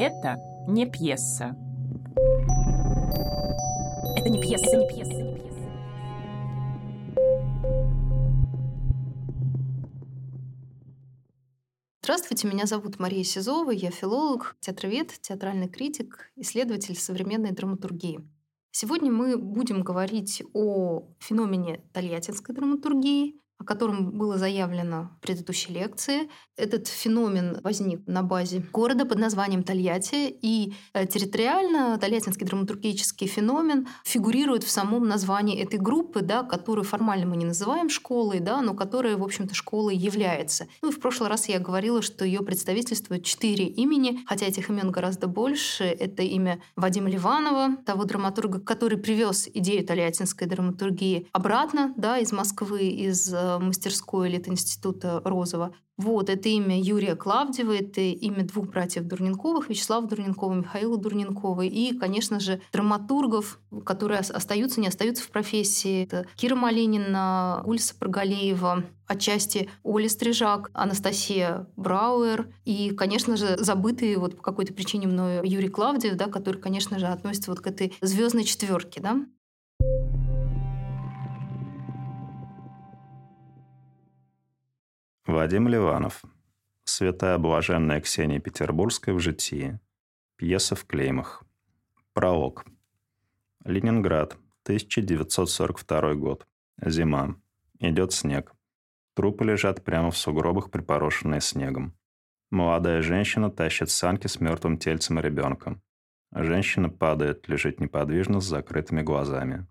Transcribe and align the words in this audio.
Это 0.00 0.36
не 0.68 0.86
пьеса. 0.86 1.56
Это 4.16 4.28
не 4.28 4.40
пьеса, 4.40 4.76
не 4.76 4.86
пьеса, 4.86 5.12
не 5.12 5.34
пьеса. 5.34 5.66
Здравствуйте, 12.00 12.46
меня 12.46 12.66
зовут 12.66 13.00
Мария 13.00 13.24
Сизова, 13.24 13.72
я 13.72 13.90
филолог, 13.90 14.54
театровед, 14.60 15.20
театральный 15.20 15.68
критик, 15.68 16.30
исследователь 16.36 16.94
современной 16.94 17.50
драматургии. 17.50 18.20
Сегодня 18.70 19.10
мы 19.10 19.36
будем 19.36 19.82
говорить 19.82 20.44
о 20.54 21.08
феномене 21.18 21.82
тольяттинской 21.92 22.54
драматургии, 22.54 23.34
о 23.58 23.64
котором 23.64 24.12
было 24.12 24.38
заявлено 24.38 25.10
в 25.18 25.20
предыдущей 25.20 25.72
лекции. 25.72 26.28
Этот 26.56 26.86
феномен 26.86 27.60
возник 27.62 28.06
на 28.06 28.22
базе 28.22 28.64
города 28.72 29.04
под 29.04 29.18
названием 29.18 29.62
Тольятти, 29.62 30.28
и 30.30 30.74
э, 30.92 31.06
территориально 31.06 31.98
Тольяттинский 31.98 32.46
драматургический 32.46 33.26
феномен 33.26 33.88
фигурирует 34.04 34.62
в 34.62 34.70
самом 34.70 35.08
названии 35.08 35.60
этой 35.60 35.78
группы, 35.78 36.20
да, 36.22 36.42
которую 36.42 36.84
формально 36.84 37.26
мы 37.26 37.36
не 37.36 37.44
называем 37.44 37.90
школой, 37.90 38.40
да, 38.40 38.60
но 38.62 38.74
которая, 38.74 39.16
в 39.16 39.24
общем-то, 39.24 39.54
школой 39.54 39.96
является. 39.96 40.68
Ну 40.82 40.90
и 40.90 40.92
в 40.92 41.00
прошлый 41.00 41.28
раз 41.28 41.48
я 41.48 41.58
говорила, 41.58 42.00
что 42.00 42.24
ее 42.24 42.40
представительствует 42.40 43.24
четыре 43.24 43.66
имени, 43.66 44.20
хотя 44.26 44.46
этих 44.46 44.70
имен 44.70 44.90
гораздо 44.90 45.26
больше. 45.26 45.84
Это 45.84 46.22
имя 46.22 46.60
Вадима 46.76 47.10
Ливанова, 47.10 47.76
того 47.84 48.04
драматурга, 48.04 48.60
который 48.60 48.98
привез 48.98 49.48
идею 49.52 49.84
тольяттинской 49.84 50.46
драматургии 50.46 51.28
обратно 51.32 51.92
да, 51.96 52.18
из 52.18 52.32
Москвы, 52.32 52.88
из 52.88 53.32
э, 53.32 53.47
мастерской 53.58 54.28
или 54.28 54.42
института 54.46 55.22
Розова. 55.24 55.72
Вот, 55.98 56.30
это 56.30 56.48
имя 56.48 56.80
Юрия 56.80 57.16
Клавдева, 57.16 57.72
это 57.72 58.00
имя 58.00 58.44
двух 58.44 58.68
братьев 58.68 59.04
Дурненковых, 59.04 59.68
Вячеслава 59.68 60.06
Дурненкова, 60.06 60.54
Михаила 60.54 60.96
Дурненкова. 60.96 61.62
И, 61.62 61.92
конечно 61.92 62.38
же, 62.38 62.60
драматургов, 62.72 63.58
которые 63.84 64.20
остаются, 64.20 64.80
не 64.80 64.86
остаются 64.86 65.24
в 65.24 65.30
профессии. 65.30 66.04
Это 66.04 66.24
Кира 66.36 66.54
Малинина, 66.54 67.62
Гульса 67.64 67.96
Прогалеева, 67.98 68.84
отчасти 69.08 69.68
Оля 69.82 70.08
Стрижак, 70.08 70.70
Анастасия 70.72 71.66
Брауэр 71.74 72.48
и, 72.64 72.90
конечно 72.90 73.36
же, 73.36 73.56
забытый 73.56 74.14
вот 74.16 74.36
по 74.36 74.42
какой-то 74.42 74.74
причине 74.74 75.08
мною 75.08 75.42
Юрий 75.44 75.68
Клавдев, 75.68 76.14
да, 76.14 76.26
который, 76.26 76.60
конечно 76.60 77.00
же, 77.00 77.06
относится 77.06 77.50
вот 77.50 77.58
к 77.58 77.66
этой 77.66 77.96
звездной 78.00 78.44
четверке. 78.44 79.00
Да? 79.00 79.24
Вадим 85.28 85.68
Ливанов. 85.68 86.22
Святая 86.84 87.36
блаженная 87.36 88.00
Ксения 88.00 88.40
Петербургская 88.40 89.14
в 89.14 89.20
житии. 89.20 89.78
Пьеса 90.36 90.74
в 90.74 90.86
клеймах. 90.86 91.44
Пролог. 92.14 92.64
Ленинград. 93.62 94.38
1942 94.62 96.14
год. 96.14 96.46
Зима. 96.82 97.36
Идет 97.78 98.14
снег. 98.14 98.54
Трупы 99.12 99.44
лежат 99.44 99.84
прямо 99.84 100.10
в 100.10 100.16
сугробах, 100.16 100.70
припорошенные 100.70 101.42
снегом. 101.42 101.94
Молодая 102.50 103.02
женщина 103.02 103.50
тащит 103.50 103.90
санки 103.90 104.28
с 104.28 104.40
мертвым 104.40 104.78
тельцем 104.78 105.18
и 105.18 105.22
ребенком. 105.22 105.82
Женщина 106.32 106.88
падает, 106.88 107.46
лежит 107.48 107.80
неподвижно 107.80 108.40
с 108.40 108.46
закрытыми 108.46 109.02
глазами. 109.02 109.66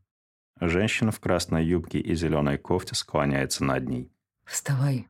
Женщина 0.62 1.12
в 1.12 1.20
красной 1.20 1.66
юбке 1.66 1.98
и 2.00 2.14
зеленой 2.14 2.60
кофте 2.60 2.94
склоняется 2.94 3.64
над 3.64 3.90
ней. 3.90 4.12
«Вставай», 4.46 5.08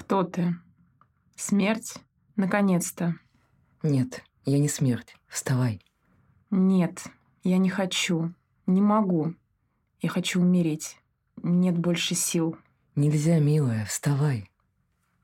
кто 0.00 0.24
ты? 0.24 0.56
Смерть? 1.36 1.96
Наконец-то. 2.34 3.16
Нет, 3.82 4.24
я 4.46 4.58
не 4.58 4.68
смерть. 4.68 5.14
Вставай. 5.28 5.84
Нет, 6.50 7.04
я 7.44 7.58
не 7.58 7.68
хочу. 7.68 8.34
Не 8.66 8.80
могу. 8.80 9.34
Я 10.00 10.08
хочу 10.08 10.40
умереть. 10.40 10.98
Нет 11.42 11.76
больше 11.78 12.14
сил. 12.14 12.56
Нельзя, 12.96 13.38
милая, 13.38 13.84
вставай. 13.84 14.50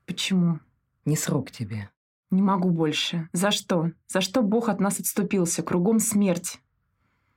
Почему? 0.05 0.59
Не 1.05 1.15
срок 1.15 1.49
тебе. 1.49 1.89
Не 2.29 2.43
могу 2.43 2.69
больше. 2.69 3.29
За 3.33 3.49
что? 3.49 3.91
За 4.07 4.21
что 4.21 4.43
Бог 4.43 4.69
от 4.69 4.79
нас 4.79 4.99
отступился? 4.99 5.63
Кругом 5.63 5.99
смерть. 5.99 6.61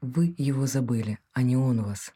Вы 0.02 0.34
его 0.36 0.66
забыли, 0.66 1.18
а 1.32 1.42
не 1.42 1.56
он 1.56 1.82
вас. 1.82 2.14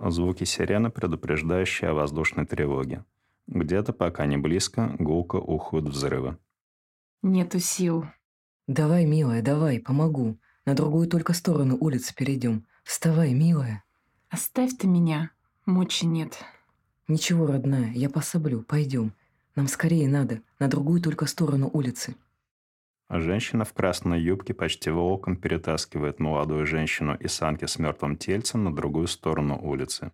Звуки 0.00 0.44
сирены, 0.44 0.90
предупреждающие 0.90 1.90
о 1.90 1.94
воздушной 1.94 2.44
тревоге. 2.44 3.04
Где-то, 3.46 3.92
пока 3.92 4.26
не 4.26 4.36
близко, 4.36 4.96
гулко 4.98 5.36
ухают 5.36 5.88
взрывы. 5.88 6.38
Нету 7.22 7.58
сил. 7.58 8.06
Давай, 8.66 9.04
милая, 9.04 9.42
давай, 9.42 9.80
помогу. 9.80 10.38
На 10.66 10.74
другую 10.74 11.08
только 11.08 11.34
сторону 11.34 11.76
улицы 11.78 12.14
перейдем. 12.14 12.66
Вставай, 12.84 13.34
милая. 13.34 13.84
Оставь 14.30 14.76
ты 14.76 14.86
меня. 14.86 15.30
Мочи 15.66 16.06
нет. 16.06 16.38
Ничего, 17.06 17.46
родная, 17.46 17.92
я 17.92 18.08
пособлю. 18.08 18.62
Пойдем. 18.62 19.12
Нам 19.56 19.68
скорее 19.68 20.08
надо. 20.08 20.40
На 20.58 20.68
другую 20.68 21.00
только 21.02 21.26
сторону 21.26 21.70
улицы. 21.72 22.16
Женщина 23.10 23.64
в 23.64 23.72
красной 23.74 24.20
юбке 24.20 24.54
почти 24.54 24.90
волком 24.90 25.36
перетаскивает 25.36 26.18
молодую 26.18 26.66
женщину 26.66 27.14
и 27.14 27.28
санки 27.28 27.66
с 27.66 27.78
мертвым 27.78 28.16
тельцем 28.16 28.64
на 28.64 28.74
другую 28.74 29.06
сторону 29.06 29.58
улицы. 29.62 30.12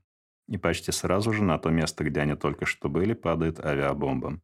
И 0.50 0.58
почти 0.58 0.90
сразу 0.90 1.32
же 1.32 1.44
на 1.44 1.58
то 1.58 1.70
место, 1.70 2.04
где 2.04 2.20
они 2.20 2.34
только 2.34 2.66
что 2.66 2.88
были, 2.88 3.14
падает 3.14 3.64
авиабомба. 3.64 4.42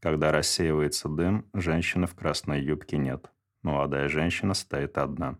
Когда 0.00 0.32
рассеивается 0.32 1.08
дым, 1.08 1.50
женщины 1.54 2.06
в 2.06 2.14
красной 2.14 2.62
юбке 2.62 2.98
нет. 2.98 3.32
Молодая 3.62 4.08
женщина 4.08 4.52
стоит 4.54 4.98
одна. 4.98 5.38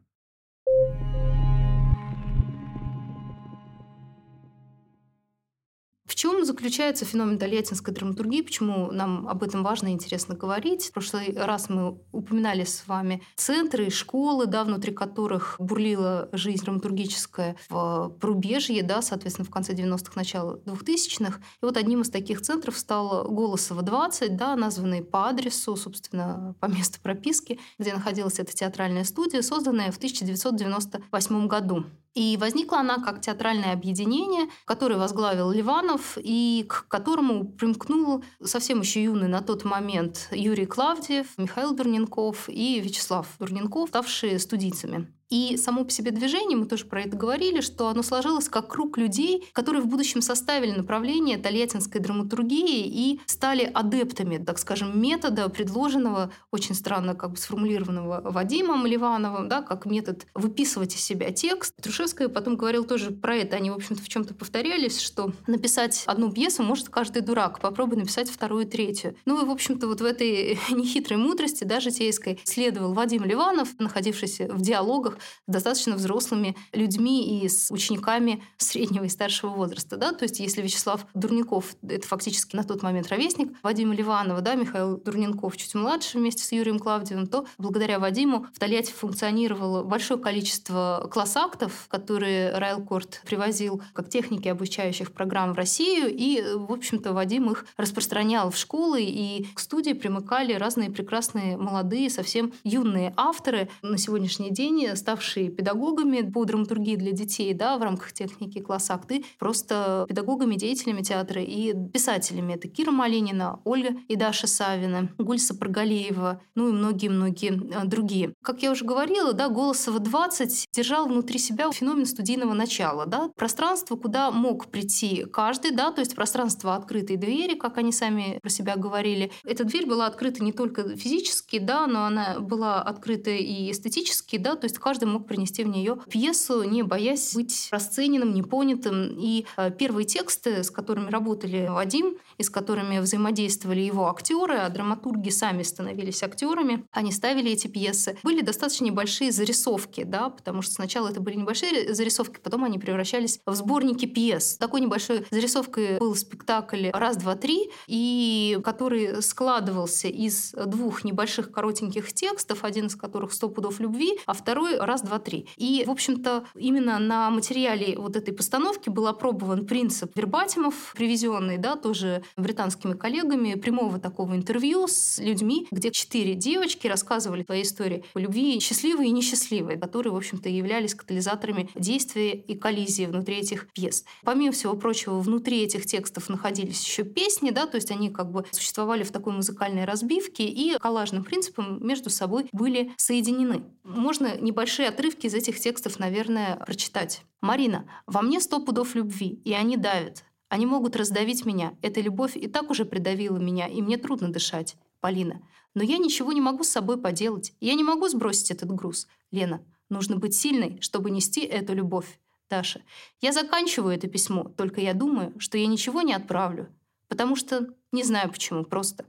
Чем 6.20 6.44
заключается 6.44 7.06
феномен 7.06 7.38
тольяттинской 7.38 7.94
драматургии? 7.94 8.42
Почему 8.42 8.92
нам 8.92 9.26
об 9.26 9.42
этом 9.42 9.62
важно 9.62 9.88
и 9.88 9.92
интересно 9.92 10.34
говорить? 10.34 10.88
В 10.88 10.92
прошлый 10.92 11.32
раз 11.34 11.70
мы 11.70 11.98
упоминали 12.12 12.64
с 12.64 12.86
вами 12.86 13.22
центры 13.36 13.88
школы, 13.88 14.44
да, 14.44 14.64
внутри 14.64 14.92
которых 14.92 15.56
бурлила 15.58 16.28
жизнь 16.32 16.62
драматургическая 16.62 17.56
в 17.70 18.14
порубежье, 18.20 18.82
да, 18.82 19.00
соответственно, 19.00 19.46
в 19.46 19.50
конце 19.50 19.72
90-х, 19.72 20.12
начало 20.14 20.60
2000-х. 20.66 21.38
И 21.38 21.64
вот 21.64 21.78
одним 21.78 22.02
из 22.02 22.10
таких 22.10 22.42
центров 22.42 22.76
стал 22.76 23.24
Голосово 23.30 23.80
20, 23.80 24.36
да, 24.36 24.56
названный 24.56 25.02
по 25.02 25.26
адресу, 25.26 25.74
собственно, 25.74 26.54
по 26.60 26.66
месту 26.66 27.00
прописки, 27.00 27.58
где 27.78 27.94
находилась 27.94 28.38
эта 28.38 28.52
театральная 28.52 29.04
студия, 29.04 29.40
созданная 29.40 29.90
в 29.90 29.96
1998 29.96 31.46
году. 31.46 31.86
И 32.14 32.36
возникла 32.36 32.80
она 32.80 32.98
как 32.98 33.20
театральное 33.20 33.72
объединение, 33.72 34.48
которое 34.64 34.96
возглавил 34.96 35.50
Ливанов 35.50 36.18
и 36.20 36.66
к 36.68 36.88
которому 36.88 37.52
примкнул 37.52 38.24
совсем 38.42 38.80
еще 38.80 39.04
юный 39.04 39.28
на 39.28 39.42
тот 39.42 39.64
момент 39.64 40.28
Юрий 40.32 40.66
Клавдиев, 40.66 41.38
Михаил 41.38 41.74
Дурненков 41.74 42.48
и 42.48 42.80
Вячеслав 42.80 43.28
Дурненков, 43.38 43.90
ставшие 43.90 44.38
студийцами. 44.40 45.12
И 45.30 45.56
само 45.56 45.84
по 45.84 45.90
себе 45.90 46.10
движение, 46.10 46.58
мы 46.58 46.66
тоже 46.66 46.84
про 46.84 47.02
это 47.02 47.16
говорили, 47.16 47.60
что 47.60 47.88
оно 47.88 48.02
сложилось 48.02 48.48
как 48.48 48.68
круг 48.68 48.98
людей, 48.98 49.48
которые 49.52 49.80
в 49.80 49.86
будущем 49.86 50.22
составили 50.22 50.72
направление 50.72 51.38
тольяттинской 51.38 52.00
драматургии 52.00 52.86
и 52.86 53.20
стали 53.26 53.62
адептами, 53.62 54.38
так 54.38 54.58
скажем, 54.58 55.00
метода, 55.00 55.48
предложенного, 55.48 56.32
очень 56.50 56.74
странно 56.74 57.14
как 57.14 57.30
бы 57.30 57.36
сформулированного 57.36 58.22
Вадимом 58.24 58.84
Ливановым, 58.86 59.48
да, 59.48 59.62
как 59.62 59.86
метод 59.86 60.26
выписывать 60.34 60.96
из 60.96 61.00
себя 61.00 61.30
текст. 61.30 61.74
Трушевская 61.80 62.28
потом 62.28 62.56
говорил 62.56 62.84
тоже 62.84 63.12
про 63.12 63.36
это. 63.36 63.56
Они, 63.56 63.70
в 63.70 63.74
общем-то, 63.74 64.02
в 64.02 64.08
чем-то 64.08 64.34
повторялись, 64.34 65.00
что 65.00 65.32
написать 65.46 66.02
одну 66.06 66.32
пьесу 66.32 66.64
может 66.64 66.88
каждый 66.88 67.22
дурак. 67.22 67.60
Попробуй 67.60 67.98
написать 67.98 68.28
вторую, 68.28 68.66
третью. 68.66 69.14
Ну 69.26 69.40
и, 69.40 69.46
в 69.46 69.50
общем-то, 69.50 69.86
вот 69.86 70.00
в 70.00 70.04
этой 70.04 70.58
нехитрой 70.70 71.18
мудрости, 71.18 71.62
да, 71.62 71.78
житейской, 71.78 72.40
следовал 72.42 72.94
Вадим 72.94 73.24
Ливанов, 73.24 73.68
находившийся 73.78 74.48
в 74.48 74.60
диалогах 74.60 75.19
достаточно 75.46 75.96
взрослыми 75.96 76.56
людьми 76.72 77.42
и 77.42 77.48
с 77.48 77.70
учениками 77.70 78.42
среднего 78.58 79.04
и 79.04 79.08
старшего 79.08 79.50
возраста. 79.50 79.96
Да? 79.96 80.12
То 80.12 80.24
есть 80.24 80.40
если 80.40 80.62
Вячеслав 80.62 81.06
Дурников— 81.14 81.76
это 81.82 82.06
фактически 82.06 82.56
на 82.56 82.64
тот 82.64 82.82
момент 82.82 83.08
ровесник 83.08 83.52
Вадима 83.62 83.94
Ливанова, 83.94 84.40
да, 84.40 84.54
Михаил 84.54 84.96
Дурненков 84.98 85.56
чуть 85.56 85.74
младше 85.74 86.18
вместе 86.18 86.44
с 86.44 86.52
Юрием 86.52 86.78
Клавдиевым, 86.78 87.26
то 87.26 87.46
благодаря 87.58 87.98
Вадиму 87.98 88.46
в 88.54 88.58
Тольятти 88.58 88.92
функционировало 88.92 89.82
большое 89.82 90.20
количество 90.20 91.08
класс-актов, 91.10 91.86
которые 91.88 92.56
Райлкорт 92.56 93.22
привозил 93.24 93.82
как 93.92 94.08
техники 94.08 94.48
обучающих 94.48 95.12
программ 95.12 95.52
в 95.52 95.56
Россию, 95.56 96.08
и, 96.10 96.42
в 96.54 96.72
общем-то, 96.72 97.12
Вадим 97.12 97.50
их 97.50 97.66
распространял 97.76 98.50
в 98.50 98.56
школы, 98.56 99.02
и 99.02 99.46
к 99.54 99.60
студии 99.60 99.92
примыкали 99.92 100.54
разные 100.54 100.90
прекрасные 100.90 101.56
молодые, 101.56 102.10
совсем 102.10 102.52
юные 102.64 103.12
авторы. 103.16 103.68
На 103.82 103.98
сегодняшний 103.98 104.50
день 104.50 104.94
ставший 105.10 105.48
педагогами 105.48 106.22
по 106.22 106.44
драматургии 106.44 106.94
для 106.94 107.10
детей 107.10 107.52
да, 107.52 107.76
в 107.78 107.82
рамках 107.82 108.12
техники 108.12 108.60
класса 108.60 108.94
акты, 108.94 109.24
просто 109.40 110.04
педагогами, 110.08 110.54
деятелями 110.54 111.02
театра 111.02 111.42
и 111.42 111.74
писателями. 111.88 112.52
Это 112.54 112.68
Кира 112.68 112.92
Малинина, 112.92 113.58
Ольга 113.64 113.96
и 114.06 114.14
Даша 114.14 114.46
Савина, 114.46 115.08
Гульса 115.18 115.56
Прогалеева, 115.56 116.40
ну 116.54 116.68
и 116.68 116.72
многие-многие 116.72 117.86
другие. 117.86 118.34
Как 118.44 118.62
я 118.62 118.70
уже 118.70 118.84
говорила, 118.84 119.32
да, 119.32 119.48
Голосова 119.48 119.98
20 119.98 120.66
держал 120.72 121.08
внутри 121.08 121.40
себя 121.40 121.72
феномен 121.72 122.06
студийного 122.06 122.54
начала. 122.54 123.04
Да, 123.04 123.30
пространство, 123.34 123.96
куда 123.96 124.30
мог 124.30 124.66
прийти 124.66 125.24
каждый, 125.24 125.72
да, 125.72 125.90
то 125.90 126.02
есть 126.02 126.14
пространство 126.14 126.76
открытой 126.76 127.16
двери, 127.16 127.56
как 127.56 127.78
они 127.78 127.90
сами 127.90 128.38
про 128.40 128.50
себя 128.50 128.76
говорили. 128.76 129.32
Эта 129.42 129.64
дверь 129.64 129.86
была 129.86 130.06
открыта 130.06 130.44
не 130.44 130.52
только 130.52 130.96
физически, 130.96 131.58
да, 131.58 131.88
но 131.88 132.04
она 132.04 132.38
была 132.38 132.80
открыта 132.80 133.30
и 133.30 133.72
эстетически, 133.72 134.36
да, 134.36 134.54
то 134.54 134.66
есть 134.66 134.78
каждый 134.78 134.99
мог 135.06 135.26
принести 135.26 135.64
в 135.64 135.68
нее 135.68 135.98
пьесу, 136.08 136.62
не 136.62 136.82
боясь 136.82 137.34
быть 137.34 137.68
расцененным, 137.70 138.32
непонятым. 138.34 139.16
И 139.18 139.46
э, 139.56 139.70
первые 139.70 140.04
тексты, 140.04 140.62
с 140.64 140.70
которыми 140.70 141.10
работали 141.10 141.68
Вадим, 141.68 142.16
и 142.38 142.42
с 142.42 142.50
которыми 142.50 142.98
взаимодействовали 142.98 143.80
его 143.80 144.08
актеры, 144.08 144.56
а 144.56 144.68
драматурги 144.68 145.30
сами 145.30 145.62
становились 145.62 146.22
актерами, 146.22 146.86
они 146.92 147.12
ставили 147.12 147.50
эти 147.50 147.66
пьесы, 147.66 148.18
были 148.22 148.40
достаточно 148.40 148.84
небольшие 148.84 149.32
зарисовки, 149.32 150.04
да, 150.04 150.30
потому 150.30 150.62
что 150.62 150.74
сначала 150.74 151.08
это 151.08 151.20
были 151.20 151.36
небольшие 151.36 151.94
зарисовки, 151.94 152.40
потом 152.42 152.64
они 152.64 152.78
превращались 152.78 153.40
в 153.46 153.54
сборники 153.54 154.06
пьес. 154.06 154.56
Такой 154.58 154.80
небольшой 154.80 155.26
зарисовкой 155.30 155.98
был 155.98 156.14
спектакль 156.14 156.88
«Раз, 156.92 157.16
два, 157.16 157.36
три», 157.36 157.70
и 157.86 158.58
который 158.64 159.22
складывался 159.22 160.08
из 160.08 160.52
двух 160.52 161.04
небольших 161.04 161.50
коротеньких 161.50 162.12
текстов, 162.12 162.64
один 162.64 162.86
из 162.86 162.96
которых 162.96 163.32
«Сто 163.32 163.48
пудов 163.48 163.80
любви», 163.80 164.18
а 164.26 164.32
второй 164.32 164.78
«Раз, 164.90 165.02
два, 165.02 165.20
три». 165.20 165.46
И, 165.56 165.84
в 165.86 165.90
общем-то, 165.92 166.46
именно 166.56 166.98
на 166.98 167.30
материале 167.30 167.96
вот 167.96 168.16
этой 168.16 168.34
постановки 168.34 168.88
был 168.88 169.06
опробован 169.06 169.64
принцип 169.64 170.16
вербатимов, 170.16 170.94
привезенный, 170.96 171.58
да, 171.58 171.76
тоже 171.76 172.24
британскими 172.36 172.94
коллегами, 172.94 173.54
прямого 173.54 174.00
такого 174.00 174.34
интервью 174.34 174.88
с 174.88 175.20
людьми, 175.20 175.68
где 175.70 175.92
четыре 175.92 176.34
девочки 176.34 176.88
рассказывали 176.88 177.44
свои 177.44 177.62
истории 177.62 178.04
о 178.14 178.18
любви 178.18 178.58
счастливые 178.58 179.10
и 179.10 179.12
несчастливые, 179.12 179.78
которые, 179.78 180.12
в 180.12 180.16
общем-то, 180.16 180.48
являлись 180.48 180.96
катализаторами 180.96 181.70
действия 181.76 182.34
и 182.34 182.56
коллизии 182.56 183.04
внутри 183.04 183.36
этих 183.36 183.68
пьес. 183.72 184.04
Помимо 184.24 184.50
всего 184.50 184.74
прочего, 184.74 185.20
внутри 185.20 185.62
этих 185.62 185.86
текстов 185.86 186.28
находились 186.28 186.84
еще 186.84 187.04
песни, 187.04 187.50
да, 187.50 187.66
то 187.66 187.76
есть 187.76 187.92
они 187.92 188.10
как 188.10 188.32
бы 188.32 188.44
существовали 188.50 189.04
в 189.04 189.12
такой 189.12 189.34
музыкальной 189.34 189.84
разбивке 189.84 190.46
и 190.46 190.76
коллажным 190.78 191.22
принципом 191.22 191.78
между 191.86 192.10
собой 192.10 192.48
были 192.50 192.92
соединены. 192.96 193.62
Можно 193.84 194.36
небольшие 194.70 194.88
отрывки 194.88 195.26
из 195.26 195.34
этих 195.34 195.58
текстов, 195.58 195.98
наверное, 195.98 196.54
прочитать. 196.64 197.22
«Марина, 197.40 197.90
во 198.06 198.22
мне 198.22 198.38
сто 198.38 198.60
пудов 198.60 198.94
любви, 198.94 199.40
и 199.44 199.52
они 199.52 199.76
давят. 199.76 200.22
Они 200.48 200.64
могут 200.64 200.94
раздавить 200.94 201.44
меня. 201.44 201.74
Эта 201.82 202.00
любовь 202.00 202.36
и 202.36 202.46
так 202.46 202.70
уже 202.70 202.84
придавила 202.84 203.36
меня, 203.36 203.66
и 203.66 203.82
мне 203.82 203.96
трудно 203.96 204.32
дышать. 204.32 204.76
Полина. 205.00 205.42
Но 205.74 205.82
я 205.82 205.98
ничего 205.98 206.32
не 206.32 206.40
могу 206.40 206.62
с 206.62 206.68
собой 206.68 207.00
поделать. 207.00 207.52
Я 207.58 207.74
не 207.74 207.82
могу 207.82 208.06
сбросить 208.06 208.52
этот 208.52 208.70
груз. 208.70 209.08
Лена. 209.32 209.60
Нужно 209.88 210.14
быть 210.16 210.36
сильной, 210.36 210.78
чтобы 210.80 211.10
нести 211.10 211.40
эту 211.40 211.74
любовь. 211.74 212.20
Даша. 212.48 212.80
Я 213.20 213.32
заканчиваю 213.32 213.96
это 213.96 214.06
письмо, 214.06 214.44
только 214.56 214.80
я 214.80 214.94
думаю, 214.94 215.34
что 215.40 215.58
я 215.58 215.66
ничего 215.66 216.02
не 216.02 216.14
отправлю. 216.14 216.68
Потому 217.08 217.34
что 217.34 217.74
не 217.90 218.04
знаю 218.04 218.30
почему, 218.30 218.62
просто. 218.62 219.04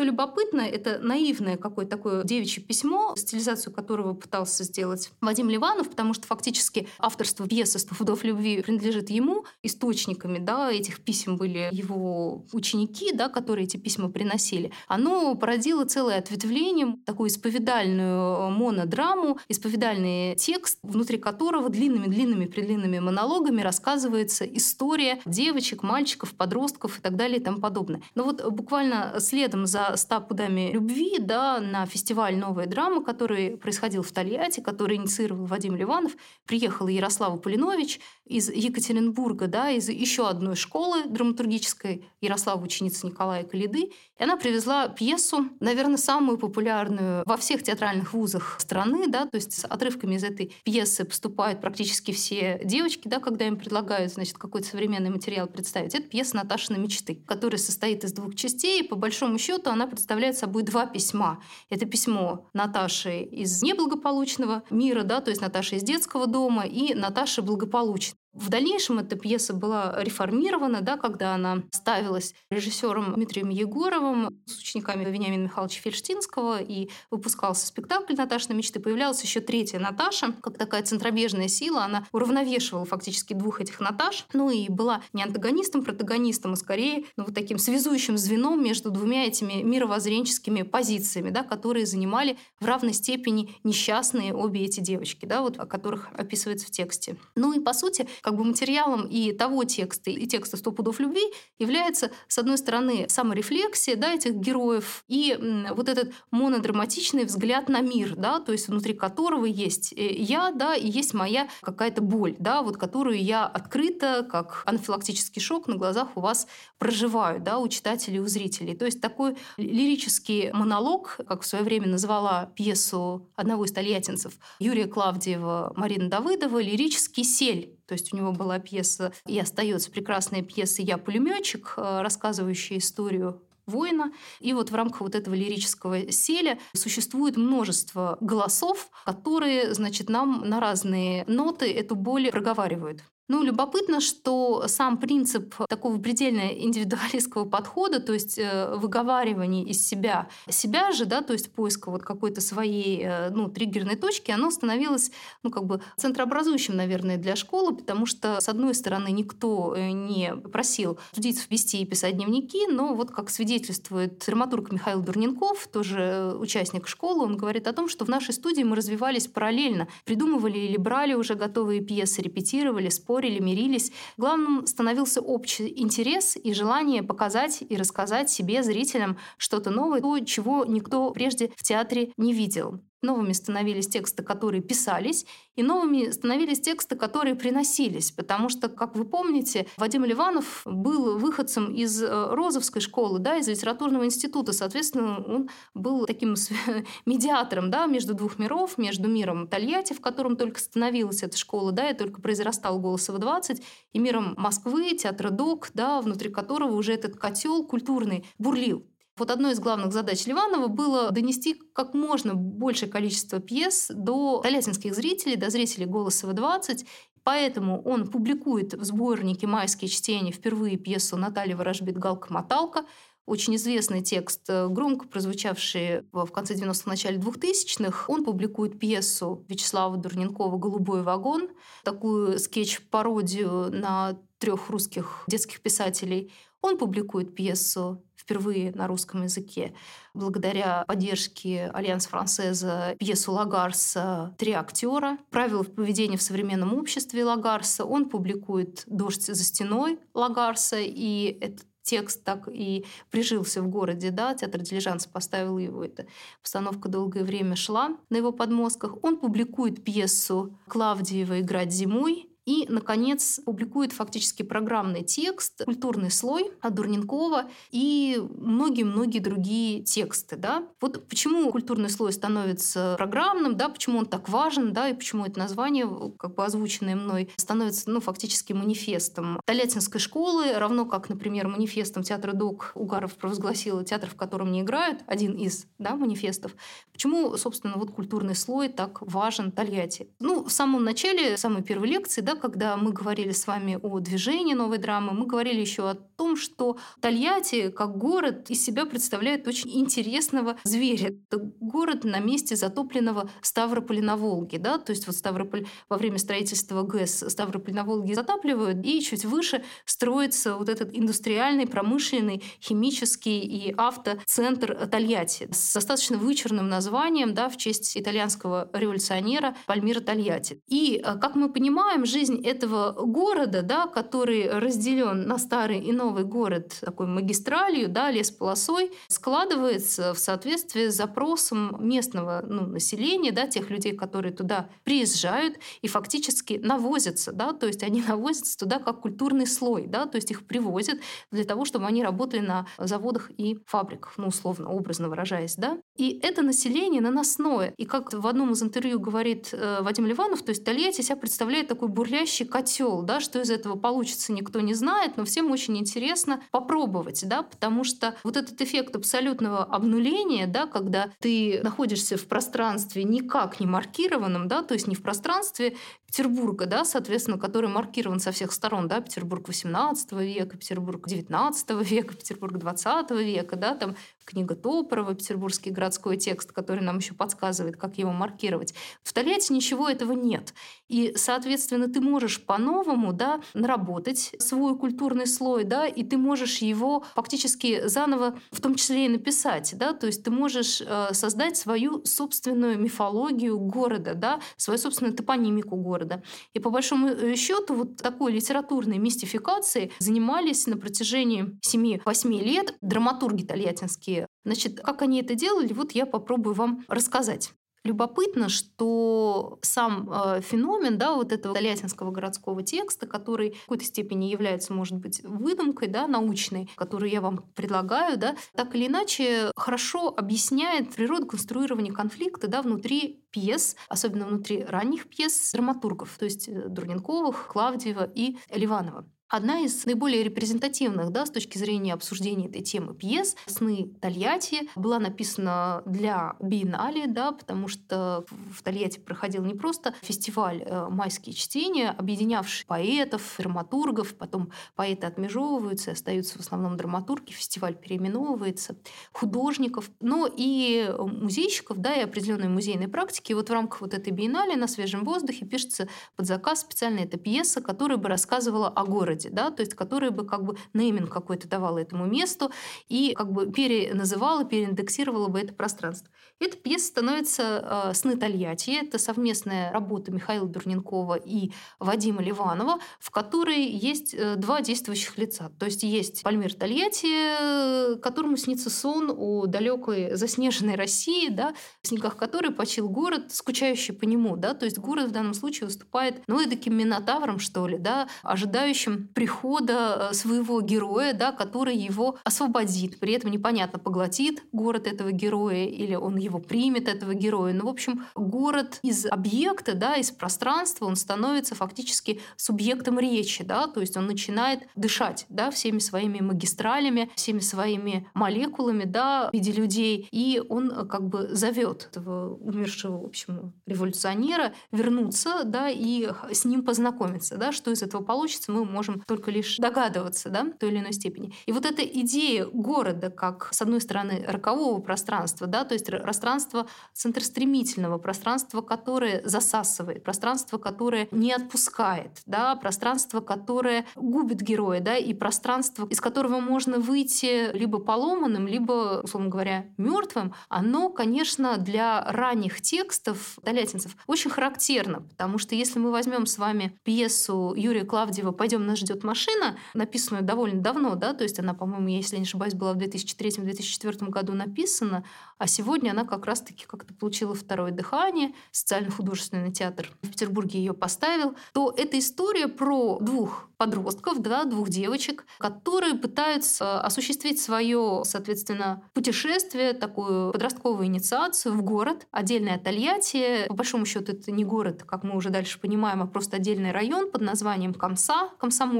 Что 0.00 0.06
любопытно, 0.06 0.62
это 0.62 0.98
наивное 0.98 1.58
какое-то 1.58 1.90
такое 1.98 2.24
девичье 2.24 2.62
письмо, 2.62 3.14
стилизацию 3.16 3.70
которого 3.70 4.14
пытался 4.14 4.64
сделать 4.64 5.10
Вадим 5.20 5.50
Ливанов, 5.50 5.90
потому 5.90 6.14
что 6.14 6.26
фактически 6.26 6.88
авторство 6.98 7.46
пьесы 7.46 7.78
«Сто 7.78 7.94
пудов 7.94 8.24
любви» 8.24 8.62
принадлежит 8.62 9.10
ему. 9.10 9.44
Источниками 9.62 10.38
да, 10.38 10.72
этих 10.72 11.00
писем 11.00 11.36
были 11.36 11.68
его 11.70 12.46
ученики, 12.54 13.12
да, 13.12 13.28
которые 13.28 13.66
эти 13.66 13.76
письма 13.76 14.08
приносили. 14.08 14.72
Оно 14.88 15.34
породило 15.34 15.84
целое 15.84 16.16
ответвление, 16.16 16.96
такую 17.04 17.28
исповедальную 17.28 18.48
монодраму, 18.52 19.38
исповедальный 19.48 20.34
текст, 20.34 20.78
внутри 20.82 21.18
которого 21.18 21.68
длинными-длинными-предлинными 21.68 23.00
монологами 23.00 23.60
рассказывается 23.60 24.46
история 24.46 25.20
девочек, 25.26 25.82
мальчиков, 25.82 26.32
подростков 26.32 26.98
и 26.98 27.02
так 27.02 27.16
далее 27.16 27.38
и 27.38 27.42
тому 27.42 27.58
подобное. 27.58 28.00
Но 28.14 28.24
вот 28.24 28.42
буквально 28.50 29.16
следом 29.18 29.66
за 29.66 29.89
«Ста 29.96 30.20
пудами 30.20 30.70
любви» 30.72 31.18
да, 31.18 31.60
на 31.60 31.86
фестиваль 31.86 32.36
«Новая 32.36 32.66
драма», 32.66 33.02
который 33.02 33.56
происходил 33.56 34.02
в 34.02 34.12
Тольятти, 34.12 34.60
который 34.60 34.96
инициировал 34.96 35.46
Вадим 35.46 35.76
Ливанов. 35.76 36.12
Приехала 36.46 36.88
Ярослава 36.88 37.36
Полинович 37.36 38.00
из 38.24 38.48
Екатеринбурга, 38.50 39.46
да, 39.46 39.70
из 39.70 39.88
еще 39.88 40.28
одной 40.28 40.56
школы 40.56 41.04
драматургической, 41.06 42.06
Ярослава 42.20 42.62
ученица 42.62 43.06
Николая 43.06 43.44
Калиды. 43.44 43.92
И 44.20 44.22
она 44.22 44.36
привезла 44.36 44.88
пьесу, 44.88 45.46
наверное, 45.60 45.96
самую 45.96 46.36
популярную 46.36 47.22
во 47.24 47.38
всех 47.38 47.62
театральных 47.62 48.12
вузах 48.12 48.56
страны, 48.60 49.08
да, 49.08 49.24
то 49.24 49.36
есть 49.36 49.52
с 49.52 49.64
отрывками 49.64 50.16
из 50.16 50.24
этой 50.24 50.54
пьесы 50.62 51.06
поступают 51.06 51.62
практически 51.62 52.12
все 52.12 52.60
девочки, 52.62 53.08
да, 53.08 53.18
когда 53.18 53.46
им 53.46 53.56
предлагают, 53.56 54.12
значит, 54.12 54.36
какой-то 54.36 54.68
современный 54.68 55.08
материал 55.08 55.46
представить. 55.46 55.94
Это 55.94 56.06
пьеса 56.06 56.36
«Наташины 56.36 56.76
мечты», 56.76 57.14
которая 57.26 57.58
состоит 57.58 58.04
из 58.04 58.12
двух 58.12 58.34
частей. 58.34 58.82
И, 58.82 58.86
по 58.86 58.94
большому 58.94 59.38
счету, 59.38 59.70
она 59.70 59.86
представляет 59.86 60.36
собой 60.36 60.64
два 60.64 60.84
письма. 60.84 61.42
Это 61.70 61.86
письмо 61.86 62.46
Наташи 62.52 63.22
из 63.22 63.62
неблагополучного 63.62 64.64
мира, 64.68 65.02
да, 65.02 65.22
то 65.22 65.30
есть 65.30 65.40
Наташи 65.40 65.76
из 65.76 65.82
детского 65.82 66.26
дома 66.26 66.66
и 66.66 66.92
Наташи 66.92 67.40
благополучной. 67.40 68.19
В 68.32 68.48
дальнейшем 68.48 69.00
эта 69.00 69.16
пьеса 69.16 69.52
была 69.52 69.96
реформирована, 69.98 70.82
да, 70.82 70.96
когда 70.96 71.34
она 71.34 71.64
ставилась 71.72 72.32
режиссером 72.48 73.14
Дмитрием 73.14 73.48
Егоровым 73.48 74.40
с 74.46 74.60
учениками 74.60 75.04
Вениамина 75.04 75.44
Михайловича 75.44 75.80
Фельштинского, 75.80 76.62
и 76.62 76.88
выпускался 77.10 77.66
спектакль 77.66 78.14
«Наташина 78.14 78.52
мечты». 78.52 78.78
Появлялась 78.78 79.20
еще 79.22 79.40
третья 79.40 79.80
Наташа, 79.80 80.32
как 80.42 80.56
такая 80.58 80.84
центробежная 80.84 81.48
сила. 81.48 81.84
Она 81.84 82.06
уравновешивала 82.12 82.84
фактически 82.84 83.32
двух 83.32 83.60
этих 83.60 83.80
Наташ. 83.80 84.26
Ну 84.32 84.48
и 84.48 84.68
была 84.68 85.02
не 85.12 85.24
антагонистом, 85.24 85.82
протагонистом, 85.84 86.52
а 86.52 86.56
скорее 86.56 87.06
ну, 87.16 87.24
вот 87.24 87.34
таким 87.34 87.58
связующим 87.58 88.16
звеном 88.16 88.62
между 88.62 88.92
двумя 88.92 89.24
этими 89.26 89.62
мировоззренческими 89.62 90.62
позициями, 90.62 91.30
да, 91.30 91.42
которые 91.42 91.84
занимали 91.84 92.38
в 92.60 92.64
равной 92.64 92.92
степени 92.92 93.56
несчастные 93.64 94.32
обе 94.32 94.64
эти 94.64 94.78
девочки, 94.78 95.26
да, 95.26 95.42
вот, 95.42 95.58
о 95.58 95.66
которых 95.66 96.08
описывается 96.14 96.68
в 96.68 96.70
тексте. 96.70 97.16
Ну 97.34 97.52
и 97.52 97.58
по 97.58 97.72
сути 97.72 98.06
как 98.22 98.36
бы 98.36 98.44
материалом 98.44 99.06
и 99.06 99.32
того 99.32 99.64
текста, 99.64 100.10
и 100.10 100.26
текста 100.26 100.56
«Сто 100.56 100.72
пудов 100.72 101.00
любви» 101.00 101.22
является, 101.58 102.10
с 102.28 102.38
одной 102.38 102.58
стороны, 102.58 103.06
саморефлексия 103.08 103.96
да, 103.96 104.14
этих 104.14 104.34
героев 104.34 105.04
и 105.08 105.38
вот 105.74 105.88
этот 105.88 106.12
монодраматичный 106.30 107.24
взгляд 107.24 107.68
на 107.68 107.80
мир, 107.80 108.14
да, 108.16 108.40
то 108.40 108.52
есть 108.52 108.68
внутри 108.68 108.94
которого 108.94 109.44
есть 109.44 109.92
э, 109.92 110.14
я, 110.14 110.52
да, 110.52 110.74
и 110.74 110.88
есть 110.88 111.14
моя 111.14 111.48
какая-то 111.62 112.02
боль, 112.02 112.36
да, 112.38 112.62
вот 112.62 112.76
которую 112.76 113.22
я 113.22 113.46
открыто, 113.46 114.26
как 114.30 114.62
анафилактический 114.66 115.40
шок 115.40 115.68
на 115.68 115.76
глазах 115.76 116.16
у 116.16 116.20
вас 116.20 116.46
проживаю, 116.78 117.40
да, 117.40 117.58
у 117.58 117.68
читателей, 117.68 118.20
у 118.20 118.26
зрителей. 118.26 118.76
То 118.76 118.84
есть 118.84 119.00
такой 119.00 119.36
лирический 119.56 120.52
монолог, 120.52 121.18
как 121.28 121.42
в 121.42 121.46
свое 121.46 121.64
время 121.64 121.88
назвала 121.88 122.46
пьесу 122.54 123.28
одного 123.36 123.64
из 123.64 123.72
тольяттинцев 123.72 124.34
Юрия 124.58 124.86
Клавдиева, 124.86 125.72
Марина 125.76 126.08
Давыдова, 126.08 126.60
лирический 126.60 127.24
сель 127.24 127.76
то 127.90 127.94
есть 127.94 128.14
у 128.14 128.16
него 128.16 128.30
была 128.30 128.60
пьеса 128.60 129.12
и 129.26 129.36
остается 129.36 129.90
прекрасная 129.90 130.42
пьеса 130.42 130.80
«Я 130.80 130.96
пулеметчик», 130.96 131.74
э, 131.76 132.02
рассказывающая 132.02 132.78
историю 132.78 133.42
воина. 133.66 134.12
И 134.38 134.52
вот 134.52 134.70
в 134.70 134.74
рамках 134.76 135.00
вот 135.00 135.16
этого 135.16 135.34
лирического 135.34 136.12
селя 136.12 136.56
существует 136.72 137.36
множество 137.36 138.16
голосов, 138.20 138.90
которые, 139.04 139.74
значит, 139.74 140.08
нам 140.08 140.48
на 140.48 140.60
разные 140.60 141.24
ноты 141.26 141.72
эту 141.72 141.96
боль 141.96 142.30
проговаривают. 142.30 143.02
Ну, 143.30 143.44
любопытно, 143.44 144.00
что 144.00 144.64
сам 144.66 144.98
принцип 144.98 145.54
такого 145.68 146.00
предельно 146.00 146.48
индивидуалистского 146.48 147.44
подхода, 147.44 148.00
то 148.00 148.12
есть 148.12 148.40
э, 148.40 148.74
выговаривания 148.74 149.64
из 149.64 149.86
себя, 149.86 150.26
себя 150.48 150.90
же, 150.90 151.04
да, 151.04 151.20
то 151.20 151.32
есть 151.32 151.52
поиска 151.52 151.92
вот 151.92 152.02
какой-то 152.02 152.40
своей, 152.40 153.04
э, 153.04 153.30
ну, 153.30 153.48
триггерной 153.48 153.94
точки, 153.94 154.32
оно 154.32 154.50
становилось, 154.50 155.12
ну, 155.44 155.52
как 155.52 155.64
бы 155.64 155.80
центрообразующим, 155.96 156.74
наверное, 156.74 157.18
для 157.18 157.36
школы, 157.36 157.76
потому 157.76 158.04
что, 158.04 158.40
с 158.40 158.48
одной 158.48 158.74
стороны, 158.74 159.12
никто 159.12 159.76
э, 159.76 159.92
не 159.92 160.34
просил 160.34 160.98
студийцев 161.12 161.48
вести 161.50 161.82
и 161.82 161.86
писать 161.86 162.16
дневники, 162.16 162.66
но 162.66 162.96
вот 162.96 163.12
как 163.12 163.30
свидетельствует 163.30 164.24
драматург 164.26 164.72
Михаил 164.72 165.02
Дурненков, 165.02 165.68
тоже 165.72 166.34
участник 166.36 166.88
школы, 166.88 167.26
он 167.26 167.36
говорит 167.36 167.68
о 167.68 167.72
том, 167.74 167.88
что 167.88 168.04
в 168.04 168.08
нашей 168.08 168.34
студии 168.34 168.64
мы 168.64 168.74
развивались 168.74 169.28
параллельно, 169.28 169.86
придумывали 170.04 170.58
или 170.58 170.76
брали 170.76 171.14
уже 171.14 171.36
готовые 171.36 171.80
пьесы, 171.80 172.22
репетировали, 172.22 172.88
спорили, 172.88 173.19
спорили, 173.20 173.38
мирились. 173.38 173.92
Главным 174.16 174.66
становился 174.66 175.20
общий 175.20 175.72
интерес 175.78 176.36
и 176.36 176.54
желание 176.54 177.02
показать 177.02 177.62
и 177.68 177.76
рассказать 177.76 178.30
себе, 178.30 178.62
зрителям, 178.62 179.18
что-то 179.36 179.70
новое, 179.70 180.00
то, 180.00 180.18
чего 180.20 180.64
никто 180.64 181.10
прежде 181.10 181.50
в 181.56 181.62
театре 181.62 182.12
не 182.16 182.32
видел. 182.32 182.80
Новыми 183.02 183.32
становились 183.32 183.88
тексты, 183.88 184.22
которые 184.22 184.62
писались, 184.62 185.24
и 185.56 185.62
новыми 185.62 186.10
становились 186.10 186.60
тексты, 186.60 186.96
которые 186.96 187.34
приносились. 187.34 188.10
Потому 188.10 188.50
что, 188.50 188.68
как 188.68 188.94
вы 188.94 189.06
помните, 189.06 189.66
Вадим 189.78 190.04
Ливанов 190.04 190.62
был 190.66 191.18
выходцем 191.18 191.74
из 191.74 192.02
э, 192.02 192.34
Розовской 192.34 192.82
школы, 192.82 193.18
да, 193.18 193.38
из 193.38 193.48
литературного 193.48 194.04
института. 194.04 194.52
Соответственно, 194.52 195.24
он 195.24 195.48
был 195.72 196.04
таким 196.04 196.34
медиатором 197.06 197.70
да, 197.70 197.86
между 197.86 198.12
двух 198.12 198.38
миров, 198.38 198.76
между 198.76 199.08
миром 199.08 199.48
Тольятти, 199.48 199.94
в 199.94 200.00
котором 200.00 200.36
только 200.36 200.60
становилась 200.60 201.22
эта 201.22 201.38
школа, 201.38 201.72
да, 201.72 201.90
и 201.90 201.96
только 201.96 202.20
произрастал 202.20 202.80
«Голосово-20», 202.80 203.62
и 203.94 203.98
миром 203.98 204.34
Москвы, 204.36 204.94
театра 204.94 205.30
ДОК, 205.30 205.70
да, 205.72 206.02
внутри 206.02 206.30
которого 206.30 206.74
уже 206.74 206.92
этот 206.92 207.16
котел 207.16 207.64
культурный 207.64 208.26
бурлил. 208.38 208.89
Вот 209.20 209.30
одной 209.30 209.52
из 209.52 209.60
главных 209.60 209.92
задач 209.92 210.24
Ливанова 210.24 210.68
было 210.68 211.10
донести 211.10 211.54
как 211.74 211.92
можно 211.92 212.34
большее 212.34 212.90
количество 212.90 213.38
пьес 213.38 213.90
до 213.94 214.40
тольяттинских 214.42 214.94
зрителей, 214.94 215.36
до 215.36 215.50
зрителей 215.50 215.84
«Голосова-20», 215.84 216.86
Поэтому 217.22 217.82
он 217.82 218.08
публикует 218.08 218.72
в 218.72 218.82
сборнике 218.82 219.46
«Майские 219.46 219.90
чтения» 219.90 220.32
впервые 220.32 220.78
пьесу 220.78 221.18
Натальи 221.18 221.52
Ворожбит 221.52 221.98
«Галка-моталка», 221.98 222.86
очень 223.26 223.56
известный 223.56 224.00
текст, 224.00 224.48
э, 224.48 224.68
громко 224.68 225.06
прозвучавший 225.06 226.06
в 226.12 226.28
конце 226.28 226.54
90-х, 226.54 226.88
начале 226.90 227.18
2000-х. 227.18 228.06
Он 228.08 228.24
публикует 228.24 228.78
пьесу 228.80 229.44
Вячеслава 229.48 229.98
Дурненкова 229.98 230.56
«Голубой 230.56 231.02
вагон», 231.02 231.50
такую 231.84 232.38
скетч-пародию 232.38 233.70
на 233.70 234.18
трех 234.38 234.70
русских 234.70 235.24
детских 235.28 235.60
писателей. 235.60 236.32
Он 236.62 236.76
публикует 236.76 237.34
пьесу 237.34 238.02
впервые 238.30 238.70
на 238.72 238.86
русском 238.86 239.24
языке 239.24 239.74
благодаря 240.14 240.84
поддержке 240.86 241.68
Альянса 241.74 242.08
Францеза 242.08 242.94
пьесу 242.96 243.32
Лагарса 243.32 244.36
«Три 244.38 244.52
актера». 244.52 245.18
Правила 245.30 245.64
поведения 245.64 246.16
в 246.16 246.22
современном 246.22 246.74
обществе 246.74 247.24
Лагарса. 247.24 247.84
Он 247.84 248.08
публикует 248.08 248.84
«Дождь 248.86 249.26
за 249.26 249.42
стеной» 249.42 249.98
Лагарса, 250.14 250.76
и 250.78 251.38
этот 251.40 251.66
текст 251.82 252.22
так 252.22 252.48
и 252.48 252.86
прижился 253.10 253.62
в 253.62 253.68
городе, 253.68 254.12
да, 254.12 254.34
театр 254.34 254.60
«Дилижанс» 254.60 255.06
поставил 255.06 255.58
его, 255.58 255.82
эта 255.82 256.06
постановка 256.40 256.88
долгое 256.88 257.24
время 257.24 257.56
шла 257.56 257.96
на 258.10 258.16
его 258.16 258.30
подмостках. 258.30 259.02
Он 259.02 259.18
публикует 259.18 259.82
пьесу 259.82 260.56
Клавдиева 260.68 261.40
«Играть 261.40 261.72
зимой», 261.72 262.29
и, 262.50 262.66
наконец, 262.68 263.40
публикует 263.44 263.92
фактически 263.92 264.42
программный 264.42 265.04
текст 265.04 265.64
«Культурный 265.64 266.10
слой» 266.10 266.50
от 266.60 266.74
Дурненкова 266.74 267.48
и 267.70 268.20
многие-многие 268.38 269.20
другие 269.20 269.84
тексты. 269.84 270.34
Да? 270.34 270.66
Вот 270.80 271.06
почему 271.06 271.52
«Культурный 271.52 271.90
слой» 271.90 272.12
становится 272.12 272.96
программным, 272.98 273.56
да, 273.56 273.68
почему 273.68 274.00
он 274.00 274.06
так 274.06 274.28
важен, 274.28 274.72
да, 274.72 274.88
и 274.88 274.94
почему 274.94 275.26
это 275.26 275.38
название, 275.38 275.88
как 276.18 276.34
бы 276.34 276.44
озвученное 276.44 276.96
мной, 276.96 277.30
становится 277.36 277.88
ну, 277.88 278.00
фактически 278.00 278.52
манифестом 278.52 279.40
Тольяттинской 279.44 280.00
школы, 280.00 280.52
равно 280.54 280.86
как, 280.86 281.08
например, 281.08 281.46
манифестом 281.46 282.02
театра 282.02 282.32
ДОК 282.32 282.72
Угаров 282.74 283.14
провозгласил 283.14 283.84
театр, 283.84 284.10
в 284.10 284.16
котором 284.16 284.50
не 284.50 284.62
играют, 284.62 285.04
один 285.06 285.34
из 285.34 285.66
да, 285.78 285.94
манифестов. 285.94 286.56
Почему, 286.92 287.36
собственно, 287.36 287.74
вот 287.76 287.92
культурный 287.92 288.34
слой 288.34 288.68
так 288.68 289.02
важен 289.02 289.52
Тольятти? 289.52 290.08
Ну, 290.18 290.42
в 290.42 290.50
самом 290.50 290.82
начале, 290.82 291.36
в 291.36 291.38
самой 291.38 291.62
первой 291.62 291.86
лекции, 291.86 292.22
да, 292.22 292.39
когда 292.40 292.76
мы 292.76 292.92
говорили 292.92 293.32
с 293.32 293.46
вами 293.46 293.78
о 293.80 294.00
движении 294.00 294.54
новой 294.54 294.78
драмы, 294.78 295.12
мы 295.12 295.26
говорили 295.26 295.60
еще 295.60 295.88
о 295.88 295.94
том, 295.94 296.36
что 296.36 296.76
Тольятти 297.00 297.70
как 297.70 297.96
город 297.96 298.50
из 298.50 298.64
себя 298.64 298.86
представляет 298.86 299.46
очень 299.46 299.70
интересного 299.78 300.56
зверя. 300.64 301.14
Это 301.30 301.38
город 301.60 302.04
на 302.04 302.18
месте 302.18 302.56
затопленного 302.56 303.30
Ставрополя 303.42 304.02
на 304.02 304.16
Волге. 304.16 304.58
Да? 304.58 304.78
То 304.78 304.90
есть 304.90 305.06
вот 305.06 305.16
Ставрополь 305.16 305.66
во 305.88 305.96
время 305.96 306.18
строительства 306.18 306.82
ГЭС 306.82 307.24
Ставрополь 307.28 307.74
на 307.74 307.84
Волге 307.84 308.14
затапливают, 308.14 308.84
и 308.84 309.00
чуть 309.02 309.24
выше 309.24 309.62
строится 309.84 310.56
вот 310.56 310.68
этот 310.68 310.90
индустриальный, 310.96 311.66
промышленный, 311.66 312.42
химический 312.60 313.40
и 313.40 313.74
автоцентр 313.76 314.86
Тольятти 314.86 315.48
с 315.52 315.74
достаточно 315.74 316.18
вычурным 316.18 316.68
названием 316.68 317.34
да, 317.34 317.48
в 317.48 317.56
честь 317.56 317.96
итальянского 317.96 318.68
революционера 318.72 319.56
Пальмира 319.66 320.00
Тольятти. 320.00 320.60
И, 320.66 321.02
э, 321.04 321.18
как 321.18 321.34
мы 321.34 321.52
понимаем, 321.52 322.04
жизнь 322.06 322.19
жизнь 322.20 322.46
этого 322.46 322.92
города, 322.92 323.62
да, 323.62 323.86
который 323.86 324.50
разделен 324.50 325.26
на 325.26 325.38
старый 325.38 325.78
и 325.78 325.90
новый 325.90 326.24
город 326.24 326.76
такой 326.80 327.06
магистралью, 327.06 327.88
да, 327.88 328.10
лесполосой, 328.10 328.90
складывается 329.08 330.12
в 330.12 330.18
соответствии 330.18 330.88
с 330.88 330.94
запросом 330.94 331.76
местного 331.78 332.44
ну, 332.46 332.66
населения, 332.66 333.32
да, 333.32 333.46
тех 333.46 333.70
людей, 333.70 333.96
которые 333.96 334.32
туда 334.34 334.68
приезжают 334.84 335.56
и 335.80 335.88
фактически 335.88 336.60
навозятся, 336.62 337.32
да, 337.32 337.52
то 337.52 337.66
есть 337.66 337.82
они 337.82 338.02
навозятся 338.08 338.58
туда 338.58 338.78
как 338.78 339.00
культурный 339.00 339.46
слой, 339.46 339.86
да, 339.86 340.04
то 340.04 340.16
есть 340.16 340.30
их 340.30 340.46
привозят 340.46 340.98
для 341.30 341.44
того, 341.44 341.64
чтобы 341.64 341.86
они 341.86 342.04
работали 342.04 342.40
на 342.40 342.66
заводах 342.76 343.30
и 343.38 343.58
фабриках, 343.64 344.14
ну, 344.18 344.26
условно, 344.26 344.68
образно 344.68 345.08
выражаясь, 345.08 345.56
да. 345.56 345.78
И 345.96 346.20
это 346.22 346.42
население 346.42 347.00
наносное. 347.00 347.72
И 347.78 347.86
как 347.86 348.12
в 348.12 348.26
одном 348.26 348.52
из 348.52 348.62
интервью 348.62 349.00
говорит 349.00 349.48
э, 349.52 349.78
Вадим 349.80 350.06
Ливанов, 350.06 350.42
то 350.42 350.50
есть 350.50 350.64
Тольятти 350.64 351.00
себя 351.00 351.16
представляет 351.16 351.68
такой 351.68 351.88
бурлящий 351.88 352.09
бурлящий 352.10 352.44
котел, 352.44 353.02
да, 353.02 353.20
что 353.20 353.40
из 353.40 353.50
этого 353.50 353.76
получится, 353.76 354.32
никто 354.32 354.60
не 354.60 354.74
знает, 354.74 355.16
но 355.16 355.24
всем 355.24 355.50
очень 355.50 355.78
интересно 355.78 356.42
попробовать, 356.50 357.26
да, 357.26 357.42
потому 357.42 357.84
что 357.84 358.16
вот 358.24 358.36
этот 358.36 358.60
эффект 358.60 358.96
абсолютного 358.96 359.62
обнуления, 359.62 360.46
да, 360.46 360.66
когда 360.66 361.10
ты 361.20 361.60
находишься 361.62 362.16
в 362.16 362.26
пространстве 362.26 363.04
никак 363.04 363.60
не 363.60 363.66
маркированном, 363.66 364.48
да, 364.48 364.62
то 364.62 364.74
есть 364.74 364.88
не 364.88 364.94
в 364.94 365.02
пространстве 365.02 365.76
Петербурга, 366.06 366.66
да, 366.66 366.84
соответственно, 366.84 367.38
который 367.38 367.70
маркирован 367.70 368.18
со 368.18 368.32
всех 368.32 368.52
сторон, 368.52 368.88
да, 368.88 369.00
Петербург 369.00 369.48
XVIII 369.48 370.24
века, 370.24 370.56
Петербург 370.56 371.06
XIX 371.06 371.84
века, 371.84 372.14
Петербург 372.16 372.56
XX 372.56 373.22
века, 373.22 373.54
да, 373.54 373.76
там 373.76 373.94
книга 374.30 374.54
Топорова, 374.54 375.14
петербургский 375.14 375.70
городской 375.70 376.16
текст, 376.16 376.52
который 376.52 376.82
нам 376.82 376.98
еще 376.98 377.14
подсказывает, 377.14 377.76
как 377.76 377.98
его 377.98 378.12
маркировать. 378.12 378.74
В 379.02 379.12
Тольятти 379.12 379.52
ничего 379.52 379.88
этого 379.88 380.12
нет. 380.12 380.54
И, 380.88 381.12
соответственно, 381.16 381.88
ты 381.88 382.00
можешь 382.00 382.44
по-новому 382.44 383.12
да, 383.12 383.40
наработать 383.54 384.34
свой 384.38 384.76
культурный 384.76 385.26
слой, 385.26 385.64
да, 385.64 385.86
и 385.86 386.04
ты 386.04 386.16
можешь 386.16 386.58
его 386.58 387.04
фактически 387.14 387.86
заново, 387.86 388.38
в 388.50 388.60
том 388.60 388.74
числе 388.74 389.06
и 389.06 389.08
написать. 389.08 389.74
Да, 389.76 389.92
то 389.92 390.06
есть 390.06 390.22
ты 390.22 390.30
можешь 390.30 390.80
э, 390.80 391.12
создать 391.12 391.56
свою 391.56 392.04
собственную 392.04 392.78
мифологию 392.78 393.58
города, 393.58 394.14
да, 394.14 394.40
свою 394.56 394.78
собственную 394.78 395.16
топонимику 395.16 395.76
города. 395.76 396.22
И 396.54 396.60
по 396.60 396.70
большому 396.70 397.08
э, 397.08 397.34
счету 397.36 397.74
вот 397.74 397.96
такой 397.96 398.32
литературной 398.32 398.98
мистификацией 398.98 399.92
занимались 399.98 400.66
на 400.66 400.76
протяжении 400.76 401.58
7-8 401.66 402.42
лет 402.42 402.74
драматурги 402.80 403.44
тольяттинские 403.44 404.19
Значит, 404.44 404.80
как 404.80 405.02
они 405.02 405.20
это 405.20 405.34
делали, 405.34 405.72
вот 405.72 405.92
я 405.92 406.06
попробую 406.06 406.54
вам 406.54 406.84
рассказать. 406.88 407.52
Любопытно, 407.82 408.50
что 408.50 409.58
сам 409.62 410.10
э, 410.12 410.42
феномен 410.42 410.98
да, 410.98 411.14
вот 411.14 411.32
этого 411.32 411.54
тольяттинского 411.54 412.10
городского 412.10 412.62
текста, 412.62 413.06
который 413.06 413.52
в 413.52 413.60
какой-то 413.62 413.84
степени 413.86 414.26
является, 414.26 414.74
может 414.74 414.98
быть, 414.98 415.22
выдумкой 415.24 415.88
да, 415.88 416.06
научной, 416.06 416.68
которую 416.76 417.10
я 417.10 417.22
вам 417.22 417.38
предлагаю, 417.54 418.18
да, 418.18 418.36
так 418.54 418.74
или 418.74 418.86
иначе 418.86 419.50
хорошо 419.56 420.12
объясняет 420.14 420.94
природу 420.94 421.26
конструирования 421.26 421.92
конфликта 421.92 422.48
да, 422.48 422.60
внутри 422.60 423.24
пьес, 423.30 423.76
особенно 423.88 424.26
внутри 424.26 424.62
ранних 424.62 425.08
пьес 425.08 425.50
драматургов, 425.52 426.18
то 426.18 426.26
есть 426.26 426.48
э, 426.48 426.68
Дурненковых, 426.68 427.46
Клавдиева 427.46 428.10
и 428.14 428.36
Ливанова. 428.50 429.06
Одна 429.30 429.60
из 429.60 429.86
наиболее 429.86 430.24
репрезентативных 430.24 431.10
да, 431.10 431.24
с 431.24 431.30
точки 431.30 431.56
зрения 431.56 431.94
обсуждения 431.94 432.48
этой 432.48 432.62
темы 432.62 432.94
пьес 432.94 433.36
«Сны 433.46 433.92
Тольятти» 434.00 434.68
была 434.74 434.98
написана 434.98 435.84
для 435.86 436.34
биеннале, 436.40 437.06
да, 437.06 437.30
потому 437.30 437.68
что 437.68 438.24
в 438.28 438.60
Тольятти 438.64 438.98
проходил 438.98 439.44
не 439.44 439.54
просто 439.54 439.94
фестиваль 440.02 440.64
э, 440.66 440.88
«Майские 440.90 441.32
чтения», 441.32 441.90
объединявший 441.90 442.66
поэтов, 442.66 443.36
драматургов, 443.38 444.16
потом 444.16 444.50
поэты 444.74 445.06
отмежевываются, 445.06 445.92
остаются 445.92 446.36
в 446.36 446.40
основном 446.40 446.76
драматурги, 446.76 447.30
фестиваль 447.30 447.76
переименовывается, 447.76 448.74
художников, 449.12 449.92
но 450.00 450.28
и 450.28 450.92
музейщиков, 450.98 451.78
да, 451.78 451.94
и 451.94 452.02
определенной 452.02 452.48
музейной 452.48 452.88
практики. 452.88 453.30
И 453.30 453.34
вот 453.36 453.48
в 453.48 453.52
рамках 453.52 453.82
вот 453.82 453.94
этой 453.94 454.12
биеннале 454.12 454.56
на 454.56 454.66
свежем 454.66 455.04
воздухе 455.04 455.46
пишется 455.46 455.86
под 456.16 456.26
заказ 456.26 456.62
специально 456.62 456.98
эта 456.98 457.16
пьеса, 457.16 457.60
которая 457.60 457.96
бы 457.96 458.08
рассказывала 458.08 458.66
о 458.66 458.84
городе 458.84 459.19
городе, 459.20 459.30
да, 459.30 459.50
то 459.50 459.60
есть 459.60 459.74
которая 459.74 460.10
бы 460.10 460.24
как 460.24 460.44
бы 460.44 460.56
нейминг 460.74 461.12
какой-то 461.12 461.48
давала 461.48 461.78
этому 461.78 462.06
месту 462.06 462.50
и 462.88 463.14
как 463.14 463.32
бы 463.32 463.50
переназывала, 463.50 464.44
переиндексировала 464.44 465.28
бы 465.28 465.40
это 465.40 465.52
пространство. 465.54 466.10
Эта 466.38 466.56
пьеса 466.56 466.86
становится 466.86 467.90
э, 467.90 467.94
«Сны 467.94 468.16
Тольятти». 468.16 468.70
Это 468.70 468.98
совместная 468.98 469.70
работа 469.72 470.10
Михаила 470.10 470.48
Дурненкова 470.48 471.16
и 471.16 471.50
Вадима 471.78 472.22
Ливанова, 472.22 472.78
в 472.98 473.10
которой 473.10 473.62
есть 473.66 474.14
э, 474.14 474.36
два 474.36 474.62
действующих 474.62 475.18
лица. 475.18 475.50
То 475.58 475.66
есть 475.66 475.82
есть 475.82 476.22
Пальмир 476.22 476.54
Тольятти, 476.54 477.98
которому 478.00 478.36
снится 478.36 478.70
сон 478.70 479.12
о 479.14 479.46
далекой 479.46 480.16
заснеженной 480.16 480.76
России, 480.76 481.28
да, 481.28 481.54
в 481.82 481.88
снегах 481.88 482.16
которой 482.16 482.52
почил 482.52 482.88
город, 482.88 483.32
скучающий 483.32 483.92
по 483.92 484.04
нему. 484.04 484.36
Да, 484.36 484.54
то 484.54 484.64
есть 484.64 484.78
город 484.78 485.08
в 485.08 485.12
данном 485.12 485.34
случае 485.34 485.66
выступает, 485.66 486.22
ну, 486.26 486.40
таким 486.48 486.76
минотавром, 486.76 487.38
что 487.38 487.66
ли, 487.66 487.76
да, 487.76 488.08
ожидающим 488.22 489.09
прихода 489.14 490.08
э, 490.10 490.14
своего 490.14 490.60
героя, 490.60 491.12
да, 491.12 491.32
который 491.32 491.76
его 491.76 492.18
освободит. 492.24 492.98
При 493.00 493.12
этом 493.12 493.30
непонятно, 493.30 493.78
поглотит 493.78 494.42
город 494.52 494.86
этого 494.86 495.12
героя 495.12 495.66
или 495.66 495.94
он 495.94 496.16
его 496.16 496.38
примет, 496.38 496.88
этого 496.88 497.14
героя. 497.14 497.52
Ну, 497.52 497.66
в 497.66 497.68
общем, 497.68 498.06
город 498.14 498.78
из 498.82 499.06
объекта, 499.06 499.74
да, 499.74 499.96
из 499.96 500.10
пространства, 500.10 500.86
он 500.86 500.96
становится 500.96 501.54
фактически 501.54 502.20
субъектом 502.36 502.98
речи, 502.98 503.44
да, 503.44 503.66
то 503.66 503.80
есть 503.80 503.96
он 503.96 504.06
начинает 504.06 504.60
дышать, 504.74 505.26
да, 505.28 505.50
всеми 505.50 505.78
своими 505.78 506.20
магистралями, 506.20 507.10
всеми 507.16 507.40
своими 507.40 508.08
молекулами, 508.14 508.84
да, 508.84 509.30
в 509.30 509.32
виде 509.32 509.52
людей, 509.52 510.08
и 510.10 510.42
он 510.48 510.70
э, 510.70 510.84
как 510.86 511.08
бы 511.08 511.28
зовет 511.32 511.88
этого 511.90 512.34
умершего, 512.34 512.98
в 512.98 513.04
общем, 513.04 513.52
революционера 513.66 514.52
вернуться, 514.72 515.42
да, 515.44 515.68
и 515.68 516.08
с 516.32 516.44
ним 516.44 516.64
познакомиться, 516.64 517.36
да, 517.36 517.52
что 517.52 517.70
из 517.70 517.82
этого 517.82 518.02
получится, 518.02 518.52
мы 518.52 518.64
можем 518.64 518.99
только 519.06 519.30
лишь 519.30 519.56
догадываться, 519.56 520.30
да, 520.30 520.44
в 520.44 520.58
той 520.58 520.70
или 520.70 520.78
иной 520.78 520.92
степени. 520.92 521.34
И 521.46 521.52
вот 521.52 521.66
эта 521.66 521.82
идея 521.82 522.46
города 522.46 523.10
как, 523.10 523.48
с 523.52 523.62
одной 523.62 523.80
стороны, 523.80 524.24
рокового 524.26 524.80
пространства, 524.80 525.46
да, 525.46 525.64
то 525.64 525.74
есть 525.74 525.86
пространство 525.86 526.66
центростремительного, 526.92 527.98
пространство, 527.98 528.60
которое 528.60 529.22
засасывает, 529.24 530.02
пространство, 530.02 530.58
которое 530.58 531.08
не 531.10 531.32
отпускает, 531.32 532.22
да, 532.26 532.56
пространство, 532.56 533.20
которое 533.20 533.86
губит 533.96 534.40
героя, 534.40 534.80
да, 534.80 534.96
и 534.96 535.14
пространство, 535.14 535.86
из 535.88 536.00
которого 536.00 536.40
можно 536.40 536.78
выйти 536.78 537.52
либо 537.56 537.78
поломанным, 537.78 538.46
либо, 538.46 539.00
условно 539.02 539.28
говоря, 539.28 539.66
мертвым, 539.76 540.34
оно, 540.48 540.90
конечно, 540.90 541.56
для 541.56 542.04
ранних 542.04 542.60
текстов 542.60 543.38
талятинцев 543.44 543.96
очень 544.06 544.30
характерно, 544.30 545.02
потому 545.02 545.38
что 545.38 545.54
если 545.54 545.78
мы 545.78 545.90
возьмем 545.90 546.26
с 546.26 546.38
вами 546.38 546.78
пьесу 546.82 547.54
Юрия 547.56 547.84
Клавдева 547.84 548.32
«Пойдем, 548.32 548.66
нас 548.66 548.78
ждет 548.78 548.89
машина», 549.04 549.56
написанную 549.74 550.24
довольно 550.24 550.60
давно, 550.60 550.94
да, 550.94 551.12
то 551.12 551.24
есть 551.24 551.38
она, 551.38 551.54
по-моему, 551.54 551.88
если 551.88 552.16
не 552.16 552.22
ошибаюсь, 552.22 552.54
была 552.54 552.72
в 552.72 552.78
2003-2004 552.78 554.08
году 554.08 554.32
написана, 554.32 555.04
а 555.38 555.46
сегодня 555.46 555.90
она 555.90 556.04
как 556.04 556.26
раз-таки 556.26 556.66
как-то 556.66 556.94
получила 556.94 557.34
второе 557.34 557.72
дыхание, 557.72 558.34
социально-художественный 558.50 559.52
театр 559.52 559.90
в 560.02 560.10
Петербурге 560.10 560.58
ее 560.58 560.74
поставил, 560.74 561.34
то 561.52 561.72
это 561.76 561.98
история 561.98 562.48
про 562.48 562.98
двух 563.00 563.48
подростков, 563.60 564.22
да, 564.22 564.44
двух 564.44 564.70
девочек, 564.70 565.26
которые 565.38 565.94
пытаются 565.94 566.80
осуществить 566.80 567.40
свое, 567.40 568.02
соответственно, 568.04 568.82
путешествие, 568.94 569.74
такую 569.74 570.32
подростковую 570.32 570.86
инициацию 570.86 571.54
в 571.54 571.62
город, 571.62 572.06
отдельное 572.10 572.58
Тольятти. 572.58 573.44
По 573.48 573.54
большому 573.54 573.84
счету 573.84 574.12
это 574.12 574.32
не 574.32 574.46
город, 574.46 574.84
как 574.86 575.04
мы 575.04 575.14
уже 575.14 575.28
дальше 575.28 575.60
понимаем, 575.60 576.02
а 576.02 576.06
просто 576.06 576.36
отдельный 576.36 576.72
район 576.72 577.10
под 577.10 577.20
названием 577.20 577.74
Комса, 577.74 578.30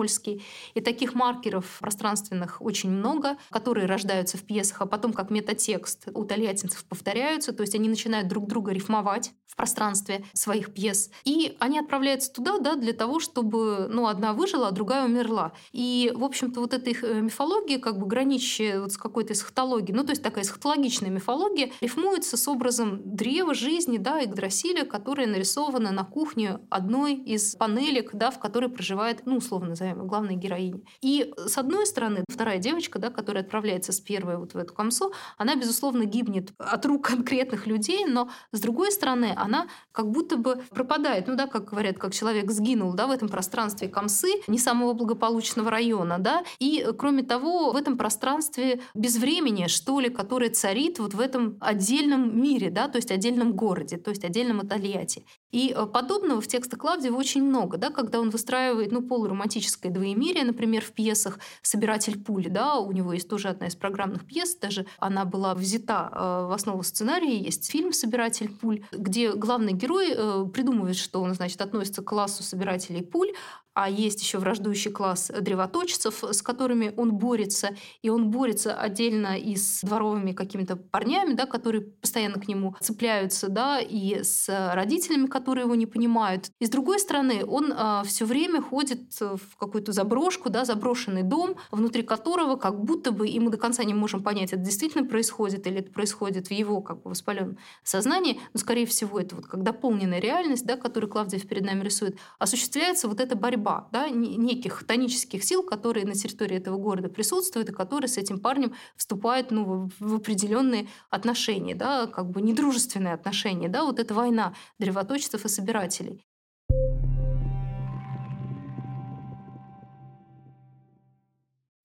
Комсомольский. 0.00 0.42
И 0.74 0.80
таких 0.80 1.14
маркеров 1.14 1.78
пространственных 1.80 2.60
очень 2.60 2.90
много, 2.90 3.36
которые 3.50 3.86
рождаются 3.86 4.38
в 4.38 4.42
пьесах, 4.42 4.80
а 4.80 4.86
потом 4.86 5.12
как 5.12 5.30
метатекст 5.30 6.08
у 6.14 6.24
тольяттинцев 6.24 6.84
повторяются, 6.84 7.52
то 7.52 7.62
есть 7.62 7.74
они 7.74 7.88
начинают 7.88 8.28
друг 8.28 8.46
друга 8.46 8.72
рифмовать 8.72 9.32
в 9.46 9.56
пространстве 9.56 10.24
своих 10.32 10.72
пьес. 10.72 11.10
И 11.24 11.56
они 11.58 11.78
отправляются 11.78 12.32
туда, 12.32 12.58
да, 12.58 12.76
для 12.76 12.92
того, 12.92 13.20
чтобы, 13.20 13.88
ну, 13.90 14.06
одна 14.06 14.32
выжила, 14.32 14.68
а 14.68 14.70
другая 14.70 15.04
умерла. 15.04 15.52
И, 15.72 16.12
в 16.14 16.24
общем-то, 16.24 16.60
вот 16.60 16.72
эта 16.72 16.90
их 16.90 17.02
э, 17.02 17.20
мифология, 17.20 17.78
как 17.78 17.98
бы 17.98 18.06
граничащая 18.06 18.80
вот 18.80 18.92
с 18.92 18.96
какой-то 18.96 19.32
эсхатологией, 19.32 19.94
ну, 19.94 20.04
то 20.04 20.10
есть 20.10 20.22
такая 20.22 20.44
эсхатологичная 20.44 21.10
мифология, 21.10 21.72
рифмуется 21.80 22.36
с 22.36 22.48
образом 22.48 23.00
древа 23.04 23.54
жизни, 23.54 23.98
да, 23.98 24.22
Игдрасиля, 24.22 24.84
которое 24.84 25.26
нарисовано 25.26 25.90
на 25.90 26.04
кухне 26.04 26.60
одной 26.70 27.14
из 27.14 27.56
панелек, 27.56 28.10
да, 28.14 28.30
в 28.30 28.38
которой 28.38 28.70
проживает, 28.70 29.22
ну, 29.26 29.36
условно 29.38 29.74
назовем, 29.80 30.06
главная 30.06 30.36
героиня. 30.36 30.80
И, 31.00 31.32
с 31.36 31.58
одной 31.58 31.86
стороны, 31.86 32.24
вторая 32.28 32.58
девочка, 32.58 32.98
да, 32.98 33.10
которая 33.10 33.42
отправляется 33.42 33.92
с 33.92 34.00
первой 34.00 34.36
вот 34.36 34.54
в 34.54 34.56
эту 34.56 34.74
комсу, 34.74 35.12
она, 35.38 35.56
безусловно, 35.56 36.04
гибнет 36.04 36.52
от 36.58 36.84
рук 36.86 37.06
конкретных 37.06 37.66
людей, 37.66 38.04
но, 38.04 38.30
с 38.52 38.60
другой 38.60 38.92
стороны, 38.92 39.32
она 39.36 39.68
как 39.92 40.10
будто 40.10 40.36
бы 40.36 40.62
пропадает, 40.70 41.26
ну, 41.26 41.36
да, 41.36 41.46
как 41.46 41.64
говорят, 41.64 41.98
как 41.98 42.12
человек 42.12 42.50
сгинул, 42.50 42.92
да, 42.94 43.06
в 43.06 43.10
этом 43.10 43.28
пространстве 43.28 43.88
комсы, 43.88 44.28
не 44.46 44.58
самого 44.58 44.92
благополучного 44.92 45.70
района, 45.70 46.18
да, 46.18 46.44
и, 46.58 46.86
кроме 46.98 47.22
того, 47.22 47.72
в 47.72 47.76
этом 47.76 47.96
пространстве 47.96 48.80
безвремени, 48.94 49.66
что 49.66 50.00
ли, 50.00 50.10
которое 50.10 50.50
царит 50.50 50.98
вот 50.98 51.14
в 51.14 51.20
этом 51.20 51.56
отдельном 51.60 52.40
мире, 52.40 52.70
да, 52.70 52.88
то 52.88 52.96
есть 52.96 53.10
отдельном 53.10 53.52
городе, 53.54 53.96
то 53.96 54.10
есть 54.10 54.24
отдельном 54.24 54.66
Итальяте. 54.66 55.24
И 55.52 55.74
э, 55.74 55.86
подобного 55.86 56.40
в 56.40 56.46
текстах 56.46 56.78
Клавдиева 56.80 57.16
очень 57.16 57.42
много, 57.42 57.76
да, 57.76 57.90
когда 57.90 58.20
он 58.20 58.30
выстраивает 58.30 58.92
ну, 58.92 59.02
полуромантическое 59.02 59.90
двоемирие, 59.90 60.44
например, 60.44 60.82
в 60.82 60.92
пьесах 60.92 61.38
«Собиратель 61.62 62.22
пули», 62.22 62.48
да, 62.48 62.76
у 62.76 62.92
него 62.92 63.12
есть 63.12 63.28
тоже 63.28 63.48
одна 63.48 63.66
из 63.66 63.74
программных 63.74 64.26
пьес, 64.26 64.54
даже 64.56 64.86
она 64.98 65.24
была 65.24 65.54
взята 65.54 66.08
э, 66.12 66.46
в 66.48 66.52
основу 66.52 66.82
сценария, 66.82 67.36
есть 67.36 67.70
фильм 67.70 67.92
«Собиратель 67.92 68.48
пуль», 68.48 68.84
где 68.92 69.32
главный 69.32 69.72
герой 69.72 70.12
э, 70.16 70.46
придумывает, 70.52 70.96
что 70.96 71.20
он, 71.20 71.34
значит, 71.34 71.60
относится 71.60 72.02
к 72.02 72.06
классу 72.06 72.42
собирателей 72.42 73.02
пуль, 73.02 73.32
а 73.74 73.88
есть 73.88 74.20
еще 74.20 74.38
враждующий 74.38 74.90
класс 74.90 75.30
древоточцев, 75.40 76.24
с 76.24 76.42
которыми 76.42 76.92
он 76.96 77.12
борется, 77.12 77.70
и 78.02 78.10
он 78.10 78.30
борется 78.30 78.74
отдельно 78.74 79.38
и 79.38 79.56
с 79.56 79.80
дворовыми 79.82 80.32
какими-то 80.32 80.76
парнями, 80.76 81.34
да, 81.34 81.46
которые 81.46 81.82
постоянно 81.82 82.40
к 82.40 82.48
нему 82.48 82.74
цепляются, 82.80 83.48
да, 83.48 83.80
и 83.80 84.22
с 84.22 84.48
родителями, 84.74 85.26
которые 85.26 85.64
его 85.64 85.74
не 85.74 85.86
понимают. 85.86 86.50
И 86.58 86.66
с 86.66 86.70
другой 86.70 86.98
стороны, 86.98 87.44
он 87.46 87.72
э, 87.72 87.74
а, 87.76 88.02
все 88.04 88.24
время 88.24 88.60
ходит 88.60 89.20
в 89.20 89.56
какую-то 89.56 89.92
заброшку, 89.92 90.50
да, 90.50 90.64
заброшенный 90.64 91.22
дом, 91.22 91.56
внутри 91.70 92.02
которого 92.02 92.56
как 92.56 92.82
будто 92.84 93.12
бы, 93.12 93.28
и 93.28 93.38
мы 93.40 93.50
до 93.50 93.56
конца 93.56 93.84
не 93.84 93.94
можем 93.94 94.22
понять, 94.22 94.52
это 94.52 94.62
действительно 94.62 95.06
происходит 95.06 95.66
или 95.66 95.80
это 95.80 95.92
происходит 95.92 96.48
в 96.48 96.50
его 96.50 96.80
как 96.80 97.02
бы 97.02 97.10
воспаленном 97.10 97.58
сознании, 97.84 98.40
но, 98.52 98.60
скорее 98.60 98.86
всего, 98.86 99.20
это 99.20 99.36
вот 99.36 99.46
как 99.46 99.62
дополненная 99.62 100.20
реальность, 100.20 100.66
да, 100.66 100.76
которую 100.76 101.10
Клавдиев 101.10 101.46
перед 101.46 101.64
нами 101.64 101.84
рисует, 101.84 102.18
осуществляется 102.38 103.08
вот 103.08 103.20
эта 103.20 103.36
борьба 103.36 103.59
борьба 103.60 103.88
да, 103.92 104.08
неких 104.08 104.84
тонических 104.84 105.44
сил, 105.44 105.62
которые 105.62 106.06
на 106.06 106.14
территории 106.14 106.56
этого 106.56 106.78
города 106.78 107.08
присутствуют 107.08 107.68
и 107.68 107.72
которые 107.72 108.08
с 108.08 108.18
этим 108.18 108.40
парнем 108.40 108.74
вступают 108.96 109.50
ну, 109.50 109.90
в 109.98 110.14
определенные 110.14 110.88
отношения, 111.10 111.74
да, 111.74 112.06
как 112.06 112.30
бы 112.30 112.40
недружественные 112.40 113.14
отношения. 113.14 113.68
Да, 113.68 113.84
вот 113.84 113.98
эта 113.98 114.14
война 114.14 114.54
древоточцев 114.78 115.44
и 115.44 115.48
собирателей. 115.48 116.24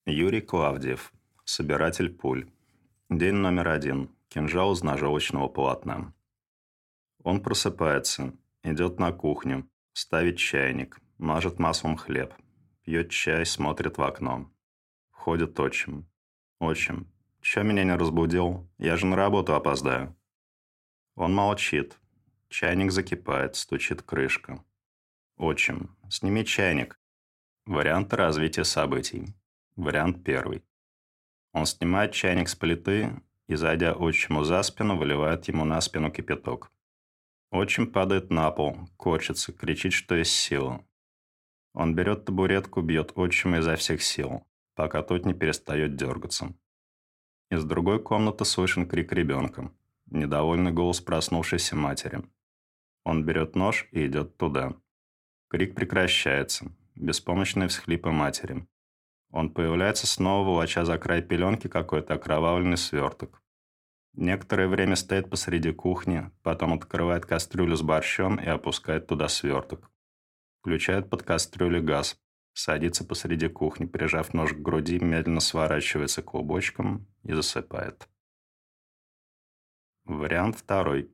Юрий 0.05 0.41
Клавдиев, 0.41 1.11
собиратель 1.43 2.09
пуль. 2.09 2.47
День 3.09 3.35
номер 3.35 3.69
один. 3.69 4.09
Кинжал 4.29 4.73
из 4.73 4.83
ножовочного 4.83 5.47
полотна. 5.47 6.13
Он 7.23 7.41
просыпается, 7.41 8.33
идет 8.63 8.99
на 8.99 9.11
кухню, 9.11 9.67
ставит 9.93 10.37
чайник, 10.37 10.99
Мажет 11.17 11.59
маслом 11.59 11.95
хлеб. 11.95 12.33
Пьет 12.83 13.09
чай, 13.09 13.45
смотрит 13.45 13.97
в 13.97 14.01
окно. 14.01 14.51
Входит 15.11 15.59
отчим. 15.59 16.05
Отчим. 16.59 17.11
Чё 17.41 17.63
меня 17.63 17.83
не 17.83 17.95
разбудил? 17.95 18.69
Я 18.77 18.97
же 18.97 19.05
на 19.05 19.15
работу 19.15 19.55
опоздаю. 19.55 20.15
Он 21.15 21.33
молчит. 21.33 21.97
Чайник 22.49 22.91
закипает, 22.91 23.55
стучит 23.55 24.01
крышка. 24.01 24.63
Отчим. 25.37 25.95
Сними 26.09 26.45
чайник. 26.45 26.99
Варианты 27.65 28.17
развития 28.17 28.65
событий. 28.65 29.33
Вариант 29.75 30.23
первый. 30.23 30.63
Он 31.53 31.65
снимает 31.65 32.11
чайник 32.11 32.49
с 32.49 32.55
плиты 32.55 33.21
и, 33.47 33.55
зайдя 33.55 33.93
отчиму 33.93 34.43
за 34.43 34.61
спину, 34.63 34.97
выливает 34.97 35.47
ему 35.47 35.63
на 35.63 35.79
спину 35.79 36.11
кипяток. 36.11 36.71
Отчим 37.51 37.89
падает 37.89 38.29
на 38.29 38.51
пол, 38.51 38.89
корчится, 38.97 39.53
кричит, 39.53 39.93
что 39.93 40.15
есть 40.15 40.33
сила. 40.33 40.85
Он 41.75 41.93
берет 41.93 42.23
табуретку, 42.23 42.81
бьет 42.81 43.11
отчима 43.15 43.57
изо 43.57 43.75
всех 43.75 44.01
сил, 44.01 44.47
пока 44.75 45.03
тот 45.03 45.25
не 45.25 45.33
перестает 45.33 45.97
дергаться. 45.97 46.55
Из 47.51 47.65
другой 47.65 48.01
комнаты 48.01 48.45
слышен 48.45 48.87
крик 48.87 49.11
ребенка, 49.11 49.71
недовольный 50.05 50.71
голос 50.71 51.01
проснувшейся 51.01 51.75
матери. 51.75 52.23
Он 53.03 53.25
берет 53.25 53.55
нож 53.55 53.89
и 53.91 54.07
идет 54.07 54.37
туда. 54.37 54.73
Крик 55.49 55.75
прекращается. 55.75 56.71
беспомощные 56.95 57.67
всхлипы 57.67 58.09
матери. 58.09 58.65
Он 59.31 59.49
появляется 59.49 60.07
снова, 60.07 60.47
волоча 60.47 60.85
за 60.85 60.97
край 60.97 61.21
пеленки 61.21 61.67
какой-то 61.67 62.13
окровавленный 62.13 62.77
сверток. 62.77 63.43
Некоторое 64.13 64.69
время 64.69 64.95
стоит 64.95 65.29
посреди 65.29 65.73
кухни, 65.73 66.31
потом 66.41 66.71
открывает 66.71 67.25
кастрюлю 67.25 67.75
с 67.75 67.81
борщом 67.81 68.37
и 68.37 68.47
опускает 68.47 69.07
туда 69.07 69.27
сверток. 69.27 69.91
Включает 70.65 71.11
под 71.11 71.21
кастрюлю 71.21 71.83
газ, 71.83 72.19
садится 72.53 73.05
посреди 73.05 73.47
кухни, 73.47 73.85
прижав 73.85 74.33
нож 74.33 74.51
к 74.51 74.57
груди, 74.57 74.97
медленно 74.97 75.39
сворачивается 75.39 76.23
клубочком 76.23 77.05
и 77.21 77.33
засыпает. 77.33 78.09
Вариант 80.05 80.57
второй. 80.57 81.11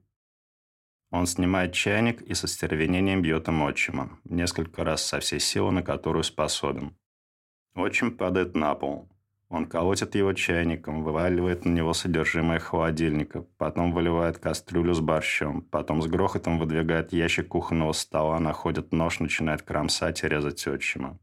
Он 1.09 1.27
снимает 1.27 1.73
чайник 1.73 2.21
и 2.21 2.33
со 2.33 2.47
стервенением 2.47 3.21
бьет 3.21 3.49
им 3.49 3.61
отчима, 3.63 4.21
несколько 4.23 4.85
раз 4.85 5.05
со 5.05 5.19
всей 5.19 5.41
силы, 5.41 5.73
на 5.73 5.83
которую 5.83 6.23
способен. 6.23 6.97
Отчим 7.75 8.15
падает 8.15 8.55
на 8.55 8.73
пол. 8.73 9.10
Он 9.51 9.65
колотит 9.65 10.15
его 10.15 10.31
чайником, 10.31 11.03
вываливает 11.03 11.65
на 11.65 11.71
него 11.71 11.93
содержимое 11.93 12.59
холодильника, 12.59 13.41
потом 13.57 13.91
выливает 13.91 14.37
кастрюлю 14.37 14.93
с 14.93 15.01
борщом, 15.01 15.61
потом 15.63 16.01
с 16.01 16.07
грохотом 16.07 16.57
выдвигает 16.57 17.11
ящик 17.11 17.49
кухонного 17.49 17.91
стола, 17.91 18.39
находит 18.39 18.93
нож, 18.93 19.19
начинает 19.19 19.61
кромсать 19.61 20.23
и 20.23 20.29
резать 20.29 20.65
отчима. 20.65 21.19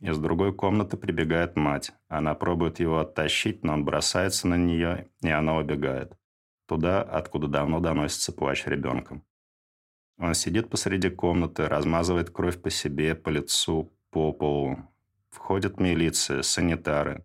Из 0.00 0.18
другой 0.18 0.52
комнаты 0.52 0.98
прибегает 0.98 1.56
мать. 1.56 1.92
Она 2.08 2.34
пробует 2.34 2.78
его 2.78 2.98
оттащить, 2.98 3.64
но 3.64 3.72
он 3.72 3.86
бросается 3.86 4.46
на 4.46 4.58
нее, 4.58 5.08
и 5.22 5.30
она 5.30 5.56
убегает. 5.56 6.12
Туда, 6.66 7.00
откуда 7.00 7.48
давно 7.48 7.80
доносится 7.80 8.32
плач 8.32 8.66
ребенка. 8.66 9.22
Он 10.18 10.34
сидит 10.34 10.68
посреди 10.68 11.08
комнаты, 11.08 11.68
размазывает 11.68 12.28
кровь 12.28 12.60
по 12.60 12.68
себе, 12.68 13.14
по 13.14 13.30
лицу, 13.30 13.90
по 14.10 14.30
полу. 14.34 14.76
Входят 15.30 15.80
милиция, 15.80 16.42
санитары. 16.42 17.24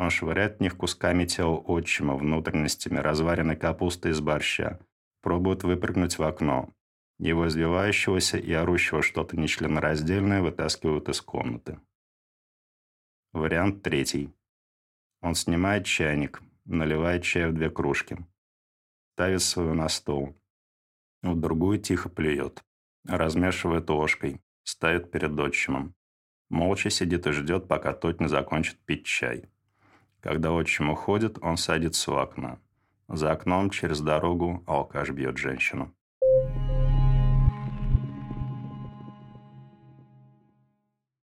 Он 0.00 0.08
швыряет 0.08 0.56
в 0.56 0.60
них 0.60 0.78
кусками 0.78 1.26
тела 1.26 1.56
отчима, 1.56 2.16
внутренностями, 2.16 2.96
разваренной 2.96 3.56
капусты 3.56 4.08
из 4.08 4.20
борща. 4.20 4.80
Пробует 5.20 5.62
выпрыгнуть 5.62 6.16
в 6.16 6.22
окно. 6.22 6.70
Его 7.18 7.46
извивающегося 7.46 8.38
и 8.38 8.50
орущего 8.52 9.02
что-то 9.02 9.36
нечленораздельное 9.36 10.40
вытаскивают 10.40 11.10
из 11.10 11.20
комнаты. 11.20 11.78
Вариант 13.34 13.82
третий. 13.82 14.32
Он 15.20 15.34
снимает 15.34 15.84
чайник, 15.84 16.40
наливает 16.64 17.22
чай 17.22 17.50
в 17.50 17.52
две 17.52 17.68
кружки 17.68 18.16
ставит 19.20 19.42
свою 19.42 19.74
на 19.74 19.86
стол. 19.90 20.34
В 21.22 21.38
другую 21.38 21.78
тихо 21.78 22.08
плюет. 22.08 22.64
Размешивает 23.06 23.90
ложкой. 23.90 24.40
Ставит 24.62 25.10
перед 25.10 25.38
отчимом. 25.38 25.94
Молча 26.48 26.88
сидит 26.88 27.26
и 27.26 27.32
ждет, 27.32 27.68
пока 27.68 27.92
тот 27.92 28.18
не 28.18 28.28
закончит 28.28 28.78
пить 28.86 29.04
чай. 29.04 29.50
Когда 30.20 30.52
отчим 30.52 30.90
уходит, 30.90 31.38
он 31.42 31.56
садится 31.56 32.12
у 32.12 32.16
окна. 32.16 32.58
За 33.08 33.32
окном 33.32 33.70
через 33.70 34.00
дорогу 34.00 34.62
алкаш 34.66 35.10
бьет 35.10 35.38
женщину. 35.38 35.94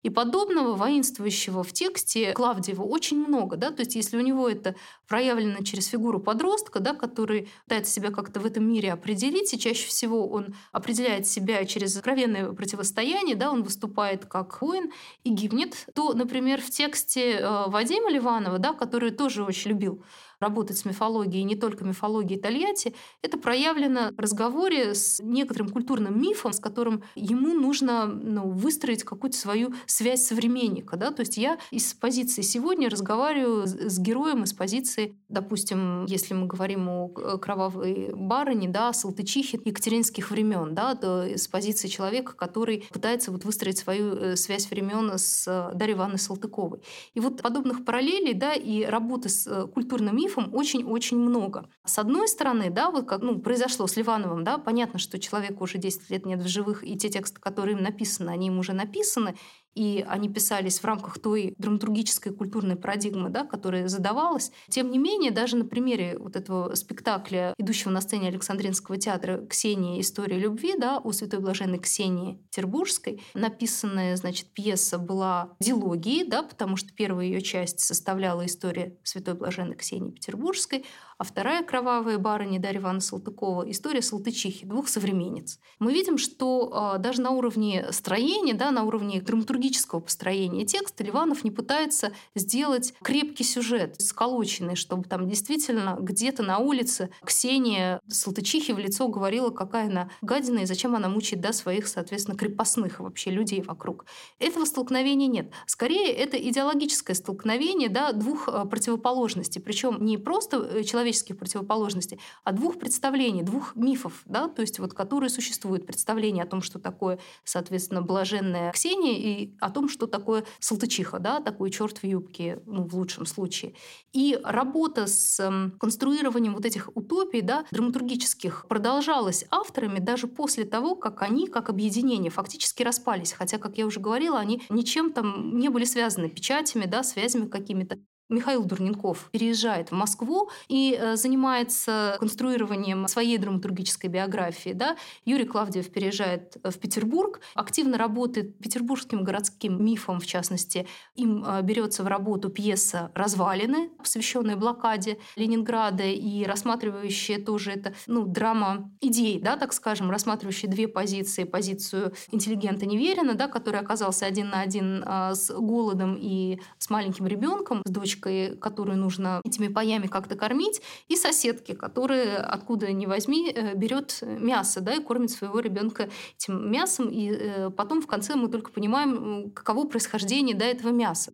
И 0.02 0.10
подобного 0.10 0.76
воинствующего 0.76 1.62
в 1.62 1.72
тексте 1.72 2.32
Клавдиева 2.32 2.82
очень 2.82 3.18
много. 3.18 3.56
Да? 3.56 3.70
То 3.70 3.80
есть 3.80 3.94
если 3.94 4.16
у 4.16 4.20
него 4.20 4.48
это 4.48 4.74
проявлено 5.06 5.62
через 5.62 5.86
фигуру 5.86 6.20
подростка, 6.20 6.80
да, 6.80 6.94
который 6.94 7.48
пытается 7.64 7.92
себя 7.92 8.10
как-то 8.10 8.40
в 8.40 8.46
этом 8.46 8.64
мире 8.64 8.92
определить, 8.92 9.52
и 9.52 9.58
чаще 9.58 9.86
всего 9.86 10.26
он 10.28 10.54
определяет 10.72 11.26
себя 11.26 11.64
через 11.66 11.96
откровенное 11.96 12.52
противостояние, 12.52 13.36
да, 13.36 13.50
он 13.50 13.62
выступает 13.62 14.24
как 14.24 14.62
воин 14.62 14.90
и 15.24 15.30
гибнет, 15.30 15.86
то, 15.94 16.14
например, 16.14 16.60
в 16.62 16.70
тексте 16.70 17.32
э, 17.32 17.64
Вадима 17.68 18.10
Ливанова, 18.10 18.58
да, 18.58 18.72
который 18.72 19.10
тоже 19.10 19.44
очень 19.44 19.70
любил 19.70 20.02
работать 20.40 20.78
с 20.78 20.84
мифологией, 20.84 21.44
не 21.44 21.54
только 21.54 21.84
мифологией 21.84 22.40
Тольятти, 22.40 22.94
это 23.22 23.38
проявлено 23.38 24.10
в 24.16 24.18
разговоре 24.18 24.94
с 24.94 25.20
некоторым 25.22 25.68
культурным 25.68 26.20
мифом, 26.20 26.52
с 26.52 26.60
которым 26.60 27.02
ему 27.14 27.52
нужно 27.52 28.06
ну, 28.06 28.50
выстроить 28.50 29.04
какую-то 29.04 29.36
свою 29.36 29.74
связь 29.86 30.24
современника. 30.24 30.96
Да? 30.96 31.10
То 31.10 31.20
есть 31.20 31.36
я 31.36 31.58
из 31.70 31.92
позиции 31.94 32.42
сегодня 32.42 32.88
разговариваю 32.88 33.66
с 33.66 33.98
героем 33.98 34.44
из 34.44 34.52
позиции, 34.52 35.14
допустим, 35.28 36.06
если 36.06 36.34
мы 36.34 36.46
говорим 36.46 36.88
о 36.88 37.08
кровавой 37.08 38.12
барыне, 38.14 38.68
да, 38.68 38.92
Салтычихе 38.92 39.60
екатеринских 39.64 40.30
времен, 40.30 40.74
да, 40.74 40.94
то 40.94 41.22
с 41.22 41.46
позиции 41.48 41.88
человека, 41.88 42.32
который 42.34 42.84
пытается 42.90 43.30
вот 43.30 43.44
выстроить 43.44 43.78
свою 43.78 44.14
э, 44.14 44.36
связь 44.36 44.70
времен 44.70 45.12
с 45.18 45.46
э, 45.46 45.74
Дарьей 45.74 45.96
Ивановной 45.96 46.18
Салтыковой. 46.18 46.80
И 47.14 47.20
вот 47.20 47.42
подобных 47.42 47.84
параллелей 47.84 48.34
да, 48.34 48.54
и 48.54 48.84
работы 48.84 49.28
с 49.28 49.46
э, 49.46 49.66
культурным 49.66 50.16
мифом 50.16 50.29
мифом 50.30 50.54
очень-очень 50.54 51.18
много. 51.18 51.68
С 51.84 51.98
одной 51.98 52.28
стороны, 52.28 52.70
да, 52.70 52.90
вот 52.90 53.06
как 53.06 53.22
ну, 53.22 53.38
произошло 53.40 53.86
с 53.86 53.96
Ливановым, 53.96 54.44
да, 54.44 54.58
понятно, 54.58 54.98
что 54.98 55.18
человеку 55.18 55.64
уже 55.64 55.78
10 55.78 56.10
лет 56.10 56.26
нет 56.26 56.40
в 56.40 56.48
живых, 56.48 56.84
и 56.86 56.96
те 56.96 57.08
тексты, 57.08 57.40
которые 57.40 57.76
им 57.76 57.82
написаны, 57.82 58.30
они 58.30 58.46
им 58.46 58.58
уже 58.58 58.72
написаны, 58.72 59.36
и 59.74 60.04
они 60.08 60.28
писались 60.28 60.80
в 60.80 60.84
рамках 60.84 61.18
той 61.18 61.54
драматургической 61.58 62.32
культурной 62.32 62.76
парадигмы, 62.76 63.30
да, 63.30 63.44
которая 63.44 63.88
задавалась. 63.88 64.50
Тем 64.68 64.90
не 64.90 64.98
менее, 64.98 65.30
даже 65.30 65.56
на 65.56 65.64
примере 65.64 66.16
вот 66.18 66.36
этого 66.36 66.74
спектакля, 66.74 67.54
идущего 67.58 67.90
на 67.90 68.00
сцене 68.00 68.28
Александринского 68.28 68.96
театра 68.98 69.46
«Ксения. 69.48 70.00
История 70.00 70.38
любви», 70.38 70.74
да, 70.78 70.98
у 70.98 71.12
святой 71.12 71.40
блаженной 71.40 71.78
Ксении 71.78 72.40
Тербургской, 72.50 73.22
написанная, 73.34 74.16
значит, 74.16 74.48
пьеса 74.52 74.98
была 74.98 75.52
дилогией, 75.60 76.26
да, 76.26 76.42
потому 76.42 76.76
что 76.76 76.92
первая 76.92 77.26
ее 77.26 77.40
часть 77.40 77.80
составляла 77.80 78.46
история 78.46 78.96
святой 79.04 79.34
блаженной 79.34 79.76
Ксении 79.76 80.10
Петербургской, 80.10 80.84
а 81.20 81.24
вторая 81.24 81.62
кровавая 81.62 82.16
барыня 82.16 82.58
Дарья 82.58 82.80
Ивановна 82.80 83.02
Салтыкова– 83.02 83.70
история 83.70 84.00
Салтычихи, 84.00 84.64
двух 84.64 84.88
современниц. 84.88 85.58
Мы 85.78 85.92
видим, 85.92 86.16
что 86.16 86.94
э, 86.94 86.98
даже 86.98 87.20
на 87.20 87.32
уровне 87.32 87.88
строения, 87.90 88.54
да, 88.54 88.70
на 88.70 88.84
уровне 88.84 89.20
драматургического 89.20 90.00
построения 90.00 90.64
текста 90.64 91.04
Ливанов 91.04 91.44
не 91.44 91.50
пытается 91.50 92.12
сделать 92.34 92.94
крепкий 93.02 93.44
сюжет, 93.44 94.00
сколоченный, 94.00 94.76
чтобы 94.76 95.04
там 95.04 95.28
действительно 95.28 95.98
где-то 96.00 96.42
на 96.42 96.56
улице 96.56 97.10
Ксения 97.22 98.00
Салтычихи 98.08 98.72
в 98.72 98.78
лицо 98.78 99.06
говорила, 99.06 99.50
какая 99.50 99.88
она 99.88 100.08
гадина 100.22 100.60
и 100.60 100.64
зачем 100.64 100.96
она 100.96 101.10
мучает 101.10 101.42
да, 101.42 101.52
своих, 101.52 101.86
соответственно, 101.86 102.38
крепостных 102.38 102.98
вообще 102.98 103.28
людей 103.28 103.60
вокруг. 103.60 104.06
Этого 104.38 104.64
столкновения 104.64 105.26
нет. 105.26 105.52
Скорее, 105.66 106.14
это 106.14 106.38
идеологическое 106.38 107.14
столкновение 107.14 107.90
да, 107.90 108.12
двух 108.12 108.48
э, 108.48 108.64
противоположностей. 108.64 109.60
Причем 109.60 110.02
не 110.02 110.16
просто 110.16 110.56
э, 110.56 110.82
человек 110.82 111.09
человеческих 111.10 111.38
противоположностей, 111.38 112.20
а 112.44 112.52
двух 112.52 112.78
представлений, 112.78 113.42
двух 113.42 113.74
мифов, 113.76 114.22
да, 114.24 114.48
то 114.48 114.62
есть 114.62 114.78
вот 114.78 114.94
которые 114.94 115.30
существуют. 115.30 115.86
Представление 115.86 116.44
о 116.44 116.46
том, 116.46 116.62
что 116.62 116.78
такое, 116.78 117.18
соответственно, 117.44 118.02
блаженная 118.02 118.72
Ксения, 118.72 119.14
и 119.14 119.54
о 119.60 119.70
том, 119.70 119.88
что 119.88 120.06
такое 120.06 120.44
Салтычиха, 120.60 121.18
да, 121.18 121.40
такой 121.40 121.70
черт 121.70 121.98
в 121.98 122.04
юбке, 122.04 122.62
ну, 122.66 122.84
в 122.84 122.94
лучшем 122.94 123.26
случае. 123.26 123.74
И 124.12 124.38
работа 124.44 125.06
с 125.06 125.40
эм, 125.40 125.72
конструированием 125.78 126.54
вот 126.54 126.64
этих 126.64 126.90
утопий, 126.94 127.40
да, 127.40 127.64
драматургических, 127.70 128.66
продолжалась 128.68 129.44
авторами 129.50 129.98
даже 129.98 130.26
после 130.26 130.64
того, 130.64 130.94
как 130.94 131.22
они, 131.22 131.46
как 131.46 131.70
объединение, 131.70 132.30
фактически 132.30 132.82
распались. 132.82 133.32
Хотя, 133.32 133.58
как 133.58 133.78
я 133.78 133.86
уже 133.86 134.00
говорила, 134.00 134.38
они 134.38 134.62
ничем 134.68 135.12
там 135.12 135.58
не 135.58 135.68
были 135.68 135.84
связаны 135.84 136.28
печатями, 136.28 136.86
да, 136.86 137.02
связями 137.02 137.46
какими-то. 137.46 137.98
Михаил 138.30 138.64
Дурненков 138.64 139.28
переезжает 139.32 139.90
в 139.90 139.94
Москву 139.94 140.50
и 140.68 140.96
э, 140.98 141.16
занимается 141.16 142.16
конструированием 142.20 143.08
своей 143.08 143.38
драматургической 143.38 144.08
биографии. 144.08 144.70
Да? 144.70 144.96
Юрий 145.24 145.44
Клавдиев 145.44 145.90
переезжает 145.90 146.56
в 146.62 146.78
Петербург, 146.78 147.40
активно 147.54 147.98
работает 147.98 148.56
петербургским 148.58 149.24
городским 149.24 149.84
мифом, 149.84 150.20
в 150.20 150.26
частности. 150.26 150.86
Им 151.16 151.44
э, 151.44 151.62
берется 151.62 152.04
в 152.04 152.06
работу 152.06 152.48
пьеса 152.48 153.10
«Развалины», 153.14 153.90
посвященная 153.98 154.56
блокаде 154.56 155.18
Ленинграда 155.36 156.04
и 156.04 156.44
рассматривающая 156.44 157.44
тоже 157.44 157.72
это 157.72 157.94
ну, 158.06 158.24
драма 158.24 158.90
идей, 159.00 159.40
да, 159.40 159.56
так 159.56 159.72
скажем, 159.72 160.10
рассматривающая 160.10 160.70
две 160.70 160.86
позиции. 160.86 161.44
Позицию 161.44 162.12
интеллигента 162.30 162.86
Неверина, 162.86 163.34
да, 163.34 163.48
который 163.48 163.80
оказался 163.80 164.26
один 164.26 164.50
на 164.50 164.60
один 164.60 165.02
э, 165.04 165.34
с 165.34 165.50
голодом 165.50 166.16
и 166.18 166.60
с 166.78 166.90
маленьким 166.90 167.26
ребенком, 167.26 167.82
с 167.84 167.90
дочкой 167.90 168.19
девочкой, 168.20 168.56
которую 168.56 168.98
нужно 168.98 169.40
этими 169.44 169.68
паями 169.68 170.06
как-то 170.06 170.36
кормить, 170.36 170.82
и 171.08 171.16
соседки, 171.16 171.72
которые 171.72 172.36
откуда 172.36 172.92
ни 172.92 173.06
возьми 173.06 173.50
э, 173.50 173.74
берет 173.74 174.18
мясо, 174.22 174.80
да, 174.80 174.94
и 174.94 175.02
кормит 175.02 175.30
своего 175.30 175.60
ребенка 175.60 176.08
этим 176.36 176.70
мясом, 176.70 177.08
и 177.08 177.30
э, 177.30 177.70
потом 177.70 178.00
в 178.00 178.06
конце 178.06 178.34
мы 178.36 178.48
только 178.48 178.70
понимаем, 178.70 179.50
каково 179.50 179.86
происхождение 179.86 180.56
да, 180.56 180.66
этого 180.66 180.90
мяса. 180.90 181.32